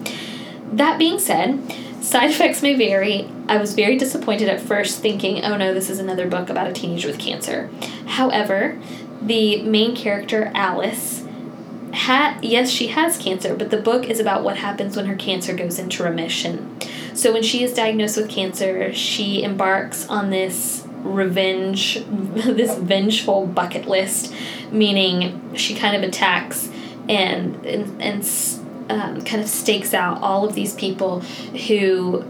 that 0.71 0.97
being 0.97 1.19
said, 1.19 1.61
side 2.01 2.31
effects 2.31 2.61
may 2.61 2.73
vary. 2.75 3.29
I 3.47 3.57
was 3.57 3.75
very 3.75 3.97
disappointed 3.97 4.49
at 4.49 4.59
first 4.59 4.99
thinking, 4.99 5.43
"Oh 5.43 5.55
no, 5.55 5.73
this 5.73 5.89
is 5.89 5.99
another 5.99 6.27
book 6.27 6.49
about 6.49 6.67
a 6.67 6.73
teenager 6.73 7.07
with 7.07 7.19
cancer." 7.19 7.69
However, 8.07 8.77
the 9.21 9.61
main 9.63 9.95
character 9.95 10.51
Alice 10.53 11.23
ha- 11.93 12.37
yes 12.41 12.69
she 12.69 12.87
has 12.87 13.17
cancer 13.17 13.55
but 13.55 13.71
the 13.71 13.77
book 13.77 14.09
is 14.09 14.19
about 14.19 14.43
what 14.43 14.57
happens 14.57 14.95
when 14.95 15.05
her 15.05 15.15
cancer 15.15 15.53
goes 15.53 15.79
into 15.79 16.03
remission 16.03 16.77
so 17.13 17.31
when 17.31 17.41
she 17.41 17.63
is 17.63 17.73
diagnosed 17.73 18.17
with 18.17 18.29
cancer 18.29 18.93
she 18.93 19.41
embarks 19.43 20.07
on 20.07 20.29
this 20.29 20.84
revenge 21.05 22.03
this 22.09 22.77
vengeful 22.77 23.45
bucket 23.45 23.87
list 23.87 24.33
meaning 24.71 25.55
she 25.55 25.75
kind 25.75 25.95
of 25.95 26.03
attacks 26.03 26.69
and 27.07 27.65
and, 27.65 28.01
and 28.01 28.23
um, 28.89 29.21
kind 29.23 29.41
of 29.41 29.49
stakes 29.49 29.93
out 29.93 30.21
all 30.21 30.45
of 30.45 30.53
these 30.53 30.73
people 30.73 31.21
who 31.21 32.23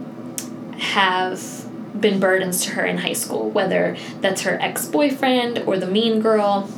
have 0.78 1.66
been 2.00 2.20
burdens 2.20 2.64
to 2.66 2.72
her 2.72 2.86
in 2.86 3.00
high 3.00 3.14
school, 3.14 3.50
whether 3.50 3.98
that's 4.22 4.42
her 4.42 4.58
ex 4.62 4.86
boyfriend 4.86 5.60
or 5.60 5.78
the 5.78 5.88
mean 5.88 6.22
girl. 6.22 6.70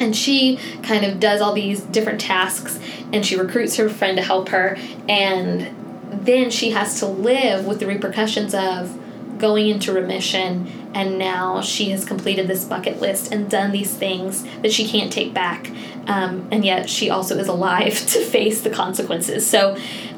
And 0.00 0.16
she 0.16 0.58
kind 0.82 1.04
of 1.04 1.20
does 1.20 1.40
all 1.40 1.52
these 1.52 1.80
different 1.80 2.20
tasks 2.20 2.80
and 3.12 3.24
she 3.24 3.36
recruits 3.36 3.76
her 3.76 3.88
friend 3.88 4.16
to 4.16 4.22
help 4.22 4.48
her 4.48 4.76
and 5.08 5.76
then 6.10 6.50
she 6.50 6.70
has 6.70 6.98
to 6.98 7.06
live 7.06 7.66
with 7.66 7.78
the 7.78 7.86
repercussions 7.86 8.54
of 8.54 8.98
going 9.38 9.68
into 9.68 9.92
remission 9.92 10.81
and 10.94 11.18
now 11.18 11.60
she 11.60 11.90
has 11.90 12.04
completed 12.04 12.46
this 12.46 12.64
bucket 12.64 13.00
list 13.00 13.32
and 13.32 13.50
done 13.50 13.72
these 13.72 13.94
things 13.94 14.44
that 14.62 14.72
she 14.72 14.86
can't 14.86 15.12
take 15.12 15.32
back 15.32 15.70
um, 16.06 16.46
and 16.50 16.64
yet 16.64 16.88
she 16.88 17.10
also 17.10 17.36
is 17.38 17.48
alive 17.48 17.94
to 18.06 18.24
face 18.24 18.62
the 18.62 18.70
consequences 18.70 19.46
so 19.46 19.76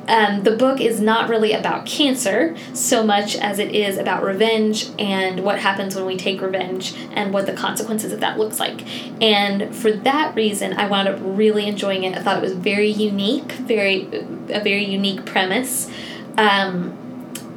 um, 0.08 0.42
the 0.42 0.56
book 0.56 0.80
is 0.80 1.00
not 1.00 1.28
really 1.28 1.52
about 1.52 1.86
cancer 1.86 2.54
so 2.74 3.04
much 3.04 3.36
as 3.36 3.58
it 3.58 3.74
is 3.74 3.96
about 3.96 4.22
revenge 4.22 4.90
and 4.98 5.42
what 5.44 5.58
happens 5.58 5.94
when 5.94 6.04
we 6.04 6.16
take 6.16 6.40
revenge 6.40 6.94
and 7.12 7.32
what 7.32 7.46
the 7.46 7.54
consequences 7.54 8.12
of 8.12 8.20
that 8.20 8.38
looks 8.38 8.60
like. 8.60 8.84
And 9.22 9.74
for 9.74 9.92
that 9.92 10.34
reason, 10.34 10.74
I 10.74 10.86
wound 10.88 11.08
up 11.08 11.18
really 11.20 11.66
enjoying 11.66 12.04
it. 12.04 12.16
I 12.16 12.22
thought 12.22 12.38
it 12.38 12.42
was 12.42 12.52
very 12.52 12.88
unique, 12.88 13.52
very 13.52 14.06
a 14.50 14.60
very 14.60 14.84
unique 14.84 15.24
premise. 15.24 15.90
Um, 16.36 16.98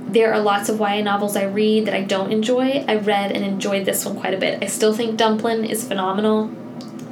there 0.07 0.33
are 0.33 0.39
lots 0.39 0.69
of 0.69 0.79
YA 0.79 1.01
novels 1.01 1.35
I 1.35 1.43
read 1.43 1.85
that 1.85 1.93
I 1.93 2.01
don't 2.01 2.31
enjoy. 2.31 2.85
I 2.87 2.95
read 2.95 3.31
and 3.31 3.43
enjoyed 3.43 3.85
this 3.85 4.05
one 4.05 4.19
quite 4.19 4.33
a 4.33 4.37
bit. 4.37 4.63
I 4.63 4.67
still 4.67 4.93
think 4.93 5.17
Dumplin 5.17 5.65
is 5.65 5.87
phenomenal. 5.87 6.49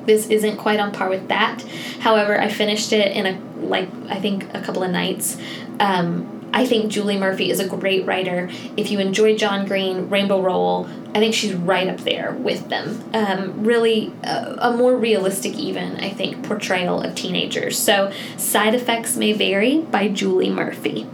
This 0.06 0.30
isn't 0.30 0.58
quite 0.58 0.80
on 0.80 0.92
par 0.92 1.10
with 1.10 1.28
that. 1.28 1.62
However, 2.00 2.40
I 2.40 2.48
finished 2.48 2.94
it 2.94 3.12
in 3.16 3.26
a 3.26 3.40
like 3.60 3.90
I 4.10 4.20
think 4.20 4.54
a 4.54 4.62
couple 4.62 4.84
of 4.84 4.92
nights. 4.92 5.38
Um, 5.80 6.32
I 6.54 6.66
think 6.66 6.90
Julie 6.90 7.18
Murphy 7.18 7.50
is 7.52 7.60
a 7.60 7.68
great 7.68 8.06
writer. 8.06 8.50
If 8.78 8.90
you 8.90 9.00
enjoy 9.00 9.36
John 9.36 9.66
Green, 9.66 10.10
Rainbow 10.10 10.42
Rowell, 10.42 10.88
I 11.14 11.20
think 11.20 11.34
she's 11.34 11.54
right 11.54 11.90
up 11.90 12.00
there 12.02 12.32
with 12.32 12.70
them. 12.70 13.04
Um, 13.14 13.66
really, 13.66 14.14
a, 14.24 14.56
a 14.60 14.72
more 14.78 14.96
realistic, 14.96 15.56
even, 15.56 15.98
I 15.98 16.12
think, 16.12 16.46
portrayal 16.46 17.02
of 17.02 17.14
teenagers. 17.14 17.78
So, 17.78 18.14
Side 18.38 18.74
Effects 18.74 19.18
May 19.18 19.34
Vary 19.34 19.82
by 19.82 20.08
Julie 20.08 20.50
Murphy. 20.50 21.06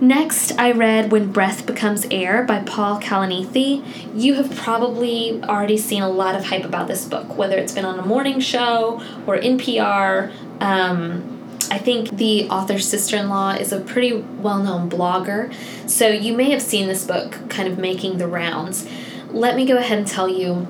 Next, 0.00 0.50
I 0.58 0.72
read 0.72 1.12
When 1.12 1.30
Breath 1.30 1.66
Becomes 1.66 2.04
Air 2.10 2.42
by 2.42 2.60
Paul 2.60 3.00
Kalanithi. 3.00 3.84
You 4.12 4.34
have 4.34 4.54
probably 4.56 5.40
already 5.44 5.76
seen 5.76 6.02
a 6.02 6.08
lot 6.08 6.34
of 6.34 6.46
hype 6.46 6.64
about 6.64 6.88
this 6.88 7.04
book, 7.04 7.38
whether 7.38 7.56
it's 7.56 7.72
been 7.72 7.84
on 7.84 8.00
a 8.00 8.04
morning 8.04 8.40
show 8.40 9.00
or 9.24 9.38
NPR. 9.38 10.32
Um, 10.60 11.48
I 11.70 11.78
think 11.78 12.16
the 12.16 12.48
author's 12.48 12.88
sister 12.88 13.16
in 13.16 13.28
law 13.28 13.52
is 13.52 13.72
a 13.72 13.80
pretty 13.80 14.14
well 14.14 14.60
known 14.60 14.90
blogger, 14.90 15.54
so 15.88 16.08
you 16.08 16.36
may 16.36 16.50
have 16.50 16.60
seen 16.60 16.88
this 16.88 17.06
book 17.06 17.48
kind 17.48 17.68
of 17.68 17.78
making 17.78 18.18
the 18.18 18.26
rounds. 18.26 18.88
Let 19.28 19.54
me 19.54 19.64
go 19.64 19.76
ahead 19.76 19.98
and 19.98 20.06
tell 20.08 20.28
you 20.28 20.66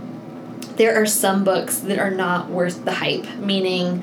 there 0.76 1.00
are 1.00 1.06
some 1.06 1.44
books 1.44 1.78
that 1.78 1.98
are 1.98 2.10
not 2.10 2.50
worth 2.50 2.84
the 2.84 2.92
hype, 2.92 3.36
meaning 3.38 4.02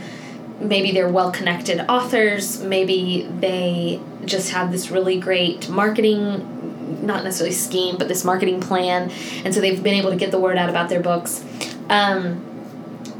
maybe 0.59 0.91
they're 0.91 1.09
well 1.09 1.31
connected 1.31 1.79
authors, 1.89 2.61
maybe 2.63 3.27
they 3.39 4.01
just 4.25 4.51
have 4.51 4.71
this 4.71 4.91
really 4.91 5.19
great 5.19 5.69
marketing 5.69 6.57
not 7.01 7.23
necessarily 7.23 7.55
scheme, 7.55 7.95
but 7.97 8.09
this 8.09 8.25
marketing 8.25 8.59
plan, 8.59 9.09
and 9.45 9.53
so 9.53 9.61
they've 9.61 9.81
been 9.81 9.93
able 9.93 10.09
to 10.09 10.17
get 10.17 10.29
the 10.29 10.39
word 10.39 10.57
out 10.57 10.69
about 10.69 10.89
their 10.89 10.99
books. 10.99 11.43
Um, 11.89 12.45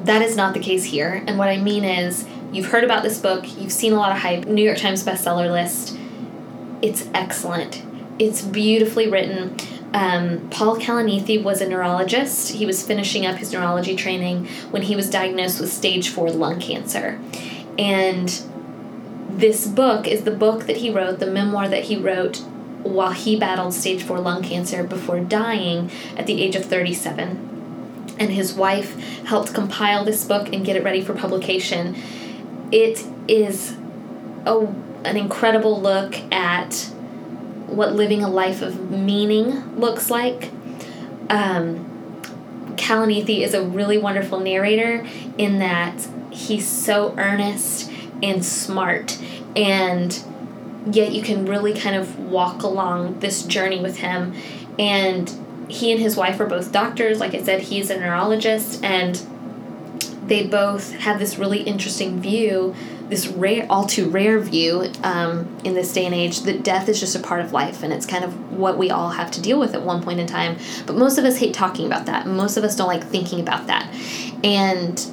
that 0.04 0.22
is 0.22 0.36
not 0.36 0.54
the 0.54 0.60
case 0.60 0.84
here, 0.84 1.24
and 1.26 1.38
what 1.38 1.48
I 1.48 1.58
mean 1.58 1.86
is 1.86 2.26
You've 2.52 2.66
heard 2.66 2.84
about 2.84 3.04
this 3.04 3.18
book, 3.18 3.46
you've 3.58 3.72
seen 3.72 3.94
a 3.94 3.96
lot 3.96 4.12
of 4.12 4.18
hype, 4.18 4.46
New 4.46 4.64
York 4.64 4.78
Times 4.78 5.06
bestseller 5.06 5.50
list. 5.50 5.98
It's 6.82 7.08
excellent. 7.14 7.82
It's 8.20 8.42
beautifully 8.42 9.10
written. 9.10 9.56
Um, 9.94 10.50
Paul 10.50 10.78
Kalanithi 10.78 11.42
was 11.42 11.62
a 11.62 11.68
neurologist. 11.68 12.52
He 12.52 12.66
was 12.66 12.86
finishing 12.86 13.26
up 13.26 13.38
his 13.38 13.54
neurology 13.54 13.96
training 13.96 14.48
when 14.70 14.82
he 14.82 14.98
was 14.98 15.10
diagnosed 15.10 15.62
with 15.62 15.72
stage 15.72 16.10
four 16.10 16.30
lung 16.30 16.60
cancer. 16.60 17.22
And 17.80 18.44
this 19.42 19.68
book 19.68 20.08
is 20.08 20.24
the 20.24 20.32
book 20.32 20.68
that 20.68 20.78
he 20.78 20.90
wrote, 20.90 21.20
the 21.20 21.28
memoir 21.28 21.68
that 21.68 21.86
he 21.86 21.98
wrote 21.98 22.38
while 22.84 23.12
he 23.12 23.38
battled 23.38 23.74
stage 23.74 24.02
four 24.02 24.20
lung 24.20 24.42
cancer 24.42 24.84
before 24.84 25.20
dying 25.20 25.92
at 26.16 26.26
the 26.26 26.42
age 26.42 26.56
of 26.56 26.66
37. 26.66 27.50
And 28.18 28.32
his 28.32 28.54
wife 28.54 28.98
helped 29.26 29.54
compile 29.54 30.06
this 30.06 30.24
book 30.24 30.54
and 30.54 30.66
get 30.66 30.76
it 30.76 30.84
ready 30.84 31.02
for 31.02 31.14
publication 31.14 31.96
it 32.72 33.06
is 33.28 33.76
a, 34.46 34.58
an 35.04 35.18
incredible 35.18 35.80
look 35.80 36.16
at 36.34 36.74
what 37.68 37.94
living 37.94 38.24
a 38.24 38.30
life 38.30 38.62
of 38.62 38.90
meaning 38.90 39.78
looks 39.78 40.10
like. 40.10 40.52
Um, 41.30 41.88
Kalanithi 42.76 43.42
is 43.42 43.54
a 43.54 43.64
really 43.64 43.98
wonderful 43.98 44.40
narrator 44.40 45.06
in 45.38 45.60
that 45.60 46.08
he's 46.32 46.68
so 46.68 47.14
earnest 47.18 47.92
and 48.24 48.44
smart, 48.46 49.20
and 49.56 50.24
yet 50.92 51.12
you 51.12 51.22
can 51.22 51.46
really 51.46 51.74
kind 51.74 51.96
of 51.96 52.20
walk 52.20 52.64
along 52.64 53.20
this 53.20 53.44
journey 53.44 53.80
with 53.80 53.98
him. 53.98 54.34
And 54.80 55.32
he 55.68 55.92
and 55.92 56.02
his 56.02 56.16
wife 56.18 56.40
are 56.40 56.46
both 56.46 56.72
doctors. 56.72 57.20
Like 57.20 57.34
I 57.34 57.42
said, 57.42 57.62
he's 57.62 57.90
a 57.90 58.00
neurologist, 58.00 58.84
and 58.84 59.22
they 60.26 60.48
both 60.48 60.94
have 60.94 61.20
this 61.20 61.38
really 61.38 61.62
interesting 61.64 62.22
view, 62.22 62.74
this 63.10 63.28
rare, 63.28 63.66
all 63.70 63.86
too 63.86 64.10
rare 64.10 64.40
view 64.40 64.90
um, 65.04 65.58
in 65.66 65.74
this 65.74 65.92
day 65.92 66.06
and 66.06 66.16
age 66.16 66.42
that 66.42 66.64
death 66.64 66.88
is 66.88 67.00
just 67.00 67.16
a 67.16 67.20
part 67.20 67.42
of 67.42 67.52
life 67.52 67.84
and 67.84 67.92
it's 67.92 68.06
kind 68.06 68.24
of 68.24 68.58
what 68.58 68.78
we 68.78 68.90
all 68.90 69.10
have 69.10 69.30
to 69.32 69.42
deal 69.42 69.60
with 69.60 69.74
at 69.74 69.82
one 69.82 70.02
point 70.02 70.22
in 70.22 70.28
time. 70.28 70.58
But 70.86 70.96
most 70.96 71.18
of 71.18 71.26
us 71.26 71.38
hate 71.38 71.54
talking 71.54 71.86
about 71.86 72.06
that. 72.06 72.28
Most 72.28 72.56
of 72.56 72.64
us 72.64 72.78
don't 72.78 72.88
like 72.88 73.04
thinking 73.04 73.42
about 73.42 73.68
that. 73.68 73.94
And 74.44 75.06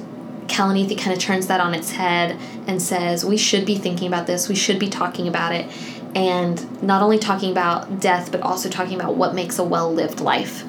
Kalanithi 0.49 0.97
kind 0.97 1.13
of 1.13 1.19
turns 1.19 1.47
that 1.47 1.61
on 1.61 1.73
its 1.73 1.91
head 1.91 2.37
and 2.67 2.81
says, 2.81 3.23
we 3.23 3.37
should 3.37 3.65
be 3.65 3.75
thinking 3.75 4.07
about 4.07 4.27
this, 4.27 4.49
we 4.49 4.55
should 4.55 4.79
be 4.79 4.89
talking 4.89 5.27
about 5.27 5.53
it, 5.53 5.71
and 6.15 6.81
not 6.83 7.01
only 7.01 7.19
talking 7.19 7.51
about 7.51 7.99
death, 7.99 8.31
but 8.31 8.41
also 8.41 8.69
talking 8.69 8.99
about 8.99 9.15
what 9.15 9.33
makes 9.35 9.59
a 9.59 9.63
well 9.63 9.91
lived 9.93 10.19
life. 10.19 10.63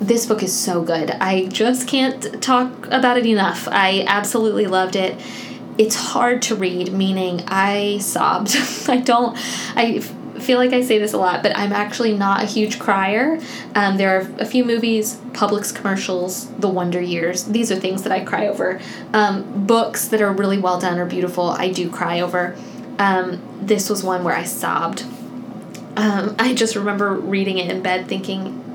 this 0.00 0.26
book 0.26 0.42
is 0.42 0.52
so 0.56 0.82
good. 0.82 1.10
I 1.10 1.46
just 1.46 1.88
can't 1.88 2.42
talk 2.42 2.86
about 2.86 3.16
it 3.16 3.26
enough. 3.26 3.66
I 3.68 4.04
absolutely 4.06 4.66
loved 4.66 4.94
it. 4.94 5.18
It's 5.78 5.96
hard 5.96 6.42
to 6.42 6.54
read, 6.54 6.92
meaning 6.92 7.42
I 7.48 7.98
sobbed. 7.98 8.56
I 8.88 8.98
don't, 8.98 9.36
I 9.74 10.02
feel 10.40 10.58
like 10.58 10.72
I 10.72 10.82
say 10.82 10.98
this 10.98 11.12
a 11.12 11.18
lot, 11.18 11.42
but 11.42 11.56
I'm 11.56 11.72
actually 11.72 12.14
not 12.16 12.42
a 12.42 12.46
huge 12.46 12.78
crier. 12.78 13.40
Um, 13.74 13.96
there 13.96 14.18
are 14.18 14.30
a 14.38 14.46
few 14.46 14.64
movies, 14.64 15.16
Publix 15.32 15.74
commercials, 15.74 16.48
The 16.52 16.68
Wonder 16.68 17.00
Years. 17.00 17.44
These 17.44 17.70
are 17.72 17.76
things 17.76 18.02
that 18.02 18.12
I 18.12 18.24
cry 18.24 18.46
over. 18.48 18.80
Um, 19.12 19.66
books 19.66 20.08
that 20.08 20.20
are 20.20 20.32
really 20.32 20.58
well 20.58 20.78
done 20.78 20.98
or 20.98 21.06
beautiful, 21.06 21.50
I 21.50 21.70
do 21.70 21.90
cry 21.90 22.20
over. 22.20 22.56
Um, 22.98 23.40
this 23.60 23.90
was 23.90 24.02
one 24.02 24.24
where 24.24 24.34
I 24.34 24.44
sobbed. 24.44 25.04
Um, 25.96 26.36
I 26.38 26.54
just 26.54 26.76
remember 26.76 27.14
reading 27.14 27.58
it 27.58 27.70
in 27.70 27.82
bed 27.82 28.06
thinking, 28.06 28.65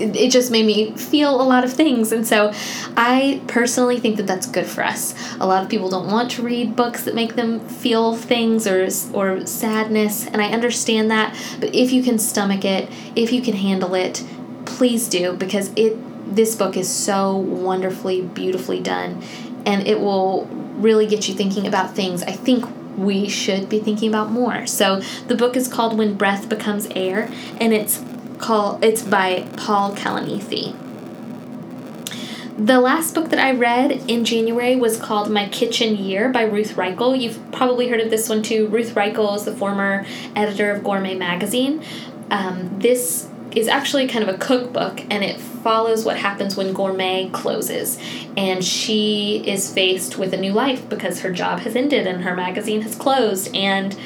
it 0.00 0.30
just 0.30 0.50
made 0.50 0.66
me 0.66 0.92
feel 0.92 1.40
a 1.40 1.42
lot 1.42 1.64
of 1.64 1.72
things. 1.72 2.12
And 2.12 2.26
so 2.26 2.52
I 2.96 3.40
personally 3.46 3.98
think 3.98 4.16
that 4.16 4.26
that's 4.26 4.46
good 4.46 4.66
for 4.66 4.84
us. 4.84 5.14
A 5.40 5.46
lot 5.46 5.62
of 5.62 5.68
people 5.68 5.88
don't 5.88 6.10
want 6.10 6.30
to 6.32 6.42
read 6.42 6.76
books 6.76 7.04
that 7.04 7.14
make 7.14 7.34
them 7.34 7.60
feel 7.60 8.14
things 8.14 8.66
or, 8.66 8.88
or 9.12 9.46
sadness, 9.46 10.26
and 10.26 10.40
I 10.40 10.50
understand 10.50 11.10
that. 11.10 11.36
But 11.60 11.74
if 11.74 11.92
you 11.92 12.02
can 12.02 12.18
stomach 12.18 12.64
it, 12.64 12.90
if 13.16 13.32
you 13.32 13.42
can 13.42 13.54
handle 13.54 13.94
it, 13.94 14.24
please 14.64 15.08
do 15.08 15.32
because 15.32 15.70
it 15.76 15.96
this 16.34 16.54
book 16.54 16.76
is 16.76 16.88
so 16.88 17.34
wonderfully 17.34 18.20
beautifully 18.20 18.80
done 18.80 19.22
and 19.64 19.88
it 19.88 19.98
will 19.98 20.44
really 20.76 21.06
get 21.06 21.26
you 21.26 21.34
thinking 21.34 21.66
about 21.66 21.96
things 21.96 22.22
I 22.22 22.32
think 22.32 22.66
we 22.98 23.28
should 23.28 23.68
be 23.68 23.78
thinking 23.78 24.08
about 24.08 24.30
more. 24.30 24.66
So 24.66 25.00
the 25.28 25.36
book 25.36 25.56
is 25.56 25.68
called 25.68 25.96
When 25.96 26.16
Breath 26.16 26.48
Becomes 26.48 26.88
Air 26.94 27.30
and 27.60 27.72
it's 27.72 27.98
called 28.38 28.84
it's 28.84 29.02
by 29.02 29.46
Paul 29.56 29.94
Kalanithi. 29.94 30.76
The 32.58 32.80
last 32.80 33.14
book 33.14 33.30
that 33.30 33.38
I 33.38 33.52
read 33.52 33.92
in 34.10 34.24
January 34.24 34.74
was 34.74 34.98
called 34.98 35.30
My 35.30 35.48
Kitchen 35.48 35.96
Year 35.96 36.28
by 36.28 36.42
Ruth 36.42 36.74
Reichl. 36.74 37.20
You've 37.20 37.38
probably 37.52 37.88
heard 37.88 38.00
of 38.00 38.10
this 38.10 38.28
one 38.28 38.42
too. 38.42 38.66
Ruth 38.66 38.94
Reichl 38.96 39.36
is 39.36 39.44
the 39.44 39.54
former 39.54 40.04
editor 40.34 40.72
of 40.72 40.82
Gourmet 40.82 41.14
Magazine. 41.14 41.84
Um, 42.32 42.80
this 42.80 43.28
is 43.52 43.68
actually 43.68 44.08
kind 44.08 44.28
of 44.28 44.34
a 44.34 44.38
cookbook 44.38 45.00
and 45.08 45.22
it 45.22 45.38
follows 45.38 46.04
what 46.04 46.16
happens 46.16 46.56
when 46.56 46.72
Gourmet 46.72 47.30
closes. 47.32 47.96
And 48.36 48.64
she 48.64 49.42
is 49.46 49.72
faced 49.72 50.18
with 50.18 50.34
a 50.34 50.36
new 50.36 50.52
life 50.52 50.88
because 50.88 51.20
her 51.20 51.30
job 51.30 51.60
has 51.60 51.76
ended 51.76 52.08
and 52.08 52.24
her 52.24 52.34
magazine 52.34 52.82
has 52.82 52.96
closed. 52.96 53.54
And 53.54 53.96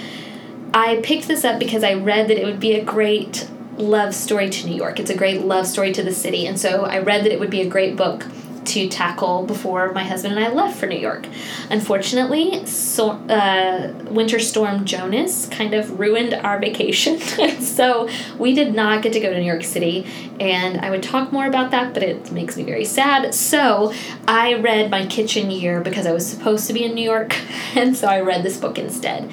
I 0.74 1.00
picked 1.02 1.26
this 1.26 1.42
up 1.42 1.58
because 1.58 1.82
I 1.82 1.94
read 1.94 2.28
that 2.28 2.38
it 2.38 2.44
would 2.44 2.60
be 2.60 2.74
a 2.74 2.84
great 2.84 3.48
love 3.76 4.14
story 4.14 4.50
to 4.50 4.66
New 4.66 4.76
York. 4.76 5.00
It's 5.00 5.10
a 5.10 5.16
great 5.16 5.42
love 5.42 5.66
story 5.66 5.92
to 5.92 6.02
the 6.02 6.12
city. 6.12 6.46
And 6.46 6.58
so 6.58 6.84
I 6.84 6.98
read 6.98 7.24
that 7.24 7.32
it 7.32 7.40
would 7.40 7.50
be 7.50 7.60
a 7.60 7.68
great 7.68 7.96
book 7.96 8.26
to 8.64 8.88
tackle 8.88 9.44
before 9.44 9.92
my 9.92 10.04
husband 10.04 10.36
and 10.36 10.44
I 10.44 10.48
left 10.48 10.78
for 10.78 10.86
New 10.86 10.98
York. 10.98 11.26
Unfortunately, 11.70 12.64
so, 12.66 13.10
uh, 13.10 13.92
Winter 14.10 14.38
Storm 14.38 14.84
Jonas 14.84 15.46
kind 15.46 15.74
of 15.74 15.98
ruined 15.98 16.34
our 16.34 16.58
vacation. 16.58 17.18
so 17.60 18.08
we 18.38 18.54
did 18.54 18.74
not 18.74 19.02
get 19.02 19.12
to 19.14 19.20
go 19.20 19.30
to 19.30 19.38
New 19.38 19.46
York 19.46 19.64
City. 19.64 20.06
And 20.38 20.80
I 20.80 20.90
would 20.90 21.02
talk 21.02 21.32
more 21.32 21.46
about 21.46 21.70
that, 21.72 21.94
but 21.94 22.02
it 22.02 22.30
makes 22.32 22.56
me 22.56 22.62
very 22.62 22.84
sad. 22.84 23.34
So 23.34 23.92
I 24.26 24.54
read 24.54 24.90
My 24.90 25.06
Kitchen 25.06 25.50
Year 25.50 25.80
because 25.80 26.06
I 26.06 26.12
was 26.12 26.26
supposed 26.26 26.66
to 26.68 26.72
be 26.72 26.84
in 26.84 26.94
New 26.94 27.04
York. 27.04 27.36
And 27.74 27.96
so 27.96 28.06
I 28.06 28.20
read 28.20 28.42
this 28.42 28.58
book 28.58 28.78
instead. 28.78 29.32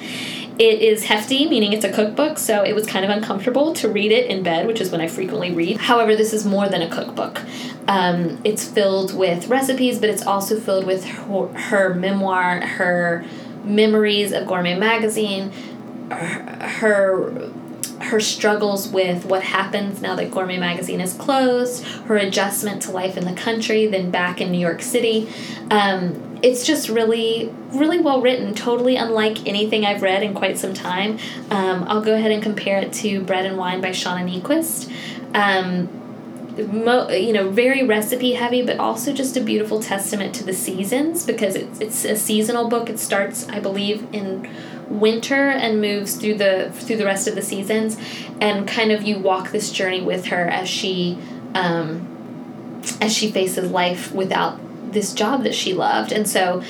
It 0.60 0.82
is 0.82 1.04
hefty, 1.04 1.48
meaning 1.48 1.72
it's 1.72 1.86
a 1.86 1.90
cookbook, 1.90 2.36
so 2.36 2.62
it 2.62 2.74
was 2.74 2.86
kind 2.86 3.02
of 3.02 3.10
uncomfortable 3.10 3.72
to 3.76 3.88
read 3.88 4.12
it 4.12 4.26
in 4.26 4.42
bed, 4.42 4.66
which 4.66 4.78
is 4.78 4.90
when 4.90 5.00
I 5.00 5.06
frequently 5.06 5.50
read. 5.50 5.78
However, 5.78 6.14
this 6.14 6.34
is 6.34 6.44
more 6.44 6.68
than 6.68 6.82
a 6.82 6.90
cookbook. 6.90 7.40
Um, 7.88 8.38
it's 8.44 8.62
filled 8.68 9.16
with 9.16 9.48
recipes, 9.48 9.98
but 9.98 10.10
it's 10.10 10.22
also 10.22 10.60
filled 10.60 10.84
with 10.84 11.06
her, 11.06 11.46
her 11.46 11.94
memoir, 11.94 12.60
her 12.60 13.24
memories 13.64 14.32
of 14.32 14.46
Gourmet 14.46 14.78
Magazine, 14.78 15.50
her 16.10 17.50
her 18.00 18.18
struggles 18.18 18.88
with 18.88 19.24
what 19.26 19.42
happens 19.42 20.00
now 20.00 20.14
that 20.16 20.30
Gourmet 20.30 20.58
Magazine 20.58 21.00
is 21.00 21.12
closed, 21.14 21.84
her 22.06 22.16
adjustment 22.16 22.82
to 22.82 22.90
life 22.90 23.16
in 23.16 23.24
the 23.24 23.34
country, 23.34 23.86
then 23.86 24.10
back 24.10 24.40
in 24.40 24.50
New 24.50 24.58
York 24.58 24.82
City. 24.82 25.28
Um, 25.70 26.29
it's 26.42 26.66
just 26.66 26.88
really, 26.88 27.52
really 27.72 28.00
well 28.00 28.20
written, 28.20 28.54
totally 28.54 28.96
unlike 28.96 29.46
anything 29.46 29.84
I've 29.84 30.02
read 30.02 30.22
in 30.22 30.34
quite 30.34 30.58
some 30.58 30.74
time. 30.74 31.18
Um, 31.50 31.84
I'll 31.86 32.02
go 32.02 32.14
ahead 32.14 32.30
and 32.30 32.42
compare 32.42 32.78
it 32.78 32.92
to 32.94 33.20
Bread 33.22 33.46
and 33.46 33.56
Wine 33.56 33.80
by 33.80 33.90
Shauna 33.90 34.24
Niequist. 34.24 34.90
Um, 35.34 35.88
mo- 36.72 37.08
you 37.10 37.32
know, 37.32 37.50
very 37.50 37.84
recipe 37.84 38.32
heavy, 38.32 38.62
but 38.62 38.78
also 38.78 39.12
just 39.12 39.36
a 39.36 39.40
beautiful 39.40 39.80
testament 39.80 40.34
to 40.36 40.44
the 40.44 40.52
seasons 40.52 41.24
because 41.24 41.54
it's, 41.54 41.80
it's 41.80 42.04
a 42.04 42.16
seasonal 42.16 42.68
book. 42.68 42.88
It 42.88 42.98
starts, 42.98 43.48
I 43.48 43.60
believe, 43.60 44.06
in 44.12 44.48
winter 44.88 45.48
and 45.48 45.80
moves 45.80 46.16
through 46.16 46.34
the 46.34 46.72
through 46.74 46.96
the 46.96 47.04
rest 47.04 47.28
of 47.28 47.34
the 47.34 47.42
seasons, 47.42 47.96
and 48.40 48.66
kind 48.66 48.90
of 48.92 49.02
you 49.02 49.18
walk 49.18 49.50
this 49.50 49.70
journey 49.70 50.00
with 50.00 50.26
her 50.26 50.48
as 50.48 50.68
she 50.68 51.18
um, 51.54 52.80
as 53.00 53.14
she 53.14 53.30
faces 53.30 53.70
life 53.70 54.12
without 54.12 54.58
this 54.92 55.12
job 55.12 55.44
that 55.44 55.54
she 55.54 55.74
loved. 55.74 56.12
And 56.12 56.28
so 56.28 56.62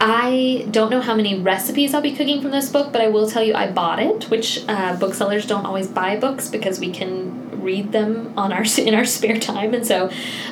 I 0.00 0.66
don't 0.70 0.90
know 0.90 1.00
how 1.00 1.14
many 1.14 1.38
recipes 1.38 1.92
I'll 1.92 2.00
be 2.00 2.14
cooking 2.14 2.40
from 2.40 2.52
this 2.52 2.70
book, 2.70 2.92
but 2.92 3.00
I 3.00 3.08
will 3.08 3.28
tell 3.28 3.42
you 3.42 3.54
I 3.54 3.70
bought 3.70 3.98
it, 3.98 4.30
which 4.30 4.64
uh, 4.68 4.96
booksellers 4.96 5.44
don't 5.44 5.66
always 5.66 5.88
buy 5.88 6.16
books 6.16 6.48
because 6.48 6.78
we 6.78 6.90
can 6.92 7.60
read 7.60 7.90
them 7.90 8.32
on 8.36 8.52
our 8.52 8.64
in 8.78 8.94
our 8.94 9.04
spare 9.04 9.38
time, 9.38 9.74
and 9.74 9.84
so 9.84 10.10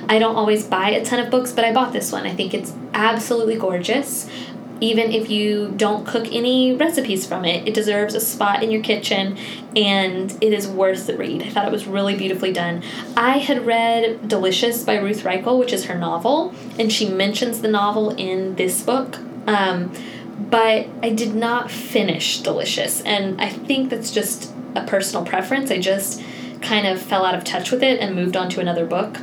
I 0.08 0.18
don't 0.18 0.34
always 0.34 0.64
buy 0.64 0.90
a 0.90 1.04
ton 1.04 1.20
of 1.20 1.30
books. 1.30 1.52
But 1.52 1.64
I 1.64 1.72
bought 1.72 1.92
this 1.92 2.10
one. 2.10 2.26
I 2.26 2.34
think 2.34 2.54
it's 2.54 2.74
absolutely 2.92 3.56
gorgeous 3.56 4.28
even 4.80 5.10
if 5.12 5.30
you 5.30 5.72
don't 5.76 6.06
cook 6.06 6.26
any 6.32 6.74
recipes 6.74 7.26
from 7.26 7.44
it. 7.44 7.66
It 7.66 7.74
deserves 7.74 8.14
a 8.14 8.20
spot 8.20 8.62
in 8.62 8.70
your 8.70 8.82
kitchen 8.82 9.36
and 9.74 10.36
it 10.42 10.52
is 10.52 10.66
worth 10.66 11.06
the 11.06 11.16
read. 11.16 11.42
I 11.42 11.50
thought 11.50 11.66
it 11.66 11.72
was 11.72 11.86
really 11.86 12.16
beautifully 12.16 12.52
done. 12.52 12.82
I 13.16 13.38
had 13.38 13.66
read 13.66 14.28
Delicious 14.28 14.84
by 14.84 14.96
Ruth 14.96 15.22
Reichl, 15.22 15.58
which 15.58 15.72
is 15.72 15.86
her 15.86 15.98
novel, 15.98 16.54
and 16.78 16.92
she 16.92 17.08
mentions 17.08 17.60
the 17.60 17.68
novel 17.68 18.10
in 18.10 18.56
this 18.56 18.82
book. 18.82 19.18
Um, 19.46 19.92
but 20.38 20.88
I 21.02 21.10
did 21.10 21.34
not 21.34 21.70
finish 21.70 22.40
Delicious, 22.40 23.00
and 23.02 23.40
I 23.40 23.48
think 23.48 23.90
that's 23.90 24.10
just 24.10 24.52
a 24.74 24.84
personal 24.86 25.24
preference. 25.24 25.70
I 25.70 25.80
just 25.80 26.22
kind 26.60 26.86
of 26.86 27.00
fell 27.00 27.24
out 27.24 27.34
of 27.34 27.44
touch 27.44 27.70
with 27.70 27.82
it 27.82 28.00
and 28.00 28.14
moved 28.14 28.36
on 28.36 28.48
to 28.50 28.60
another 28.60 28.86
book 28.86 29.18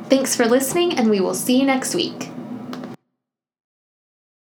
Thanks 0.10 0.38
for 0.38 0.46
listening, 0.46 0.98
and 0.98 1.10
we 1.10 1.20
will 1.20 1.34
see 1.34 1.60
you 1.60 1.66
next 1.66 1.94
week. 1.94 2.30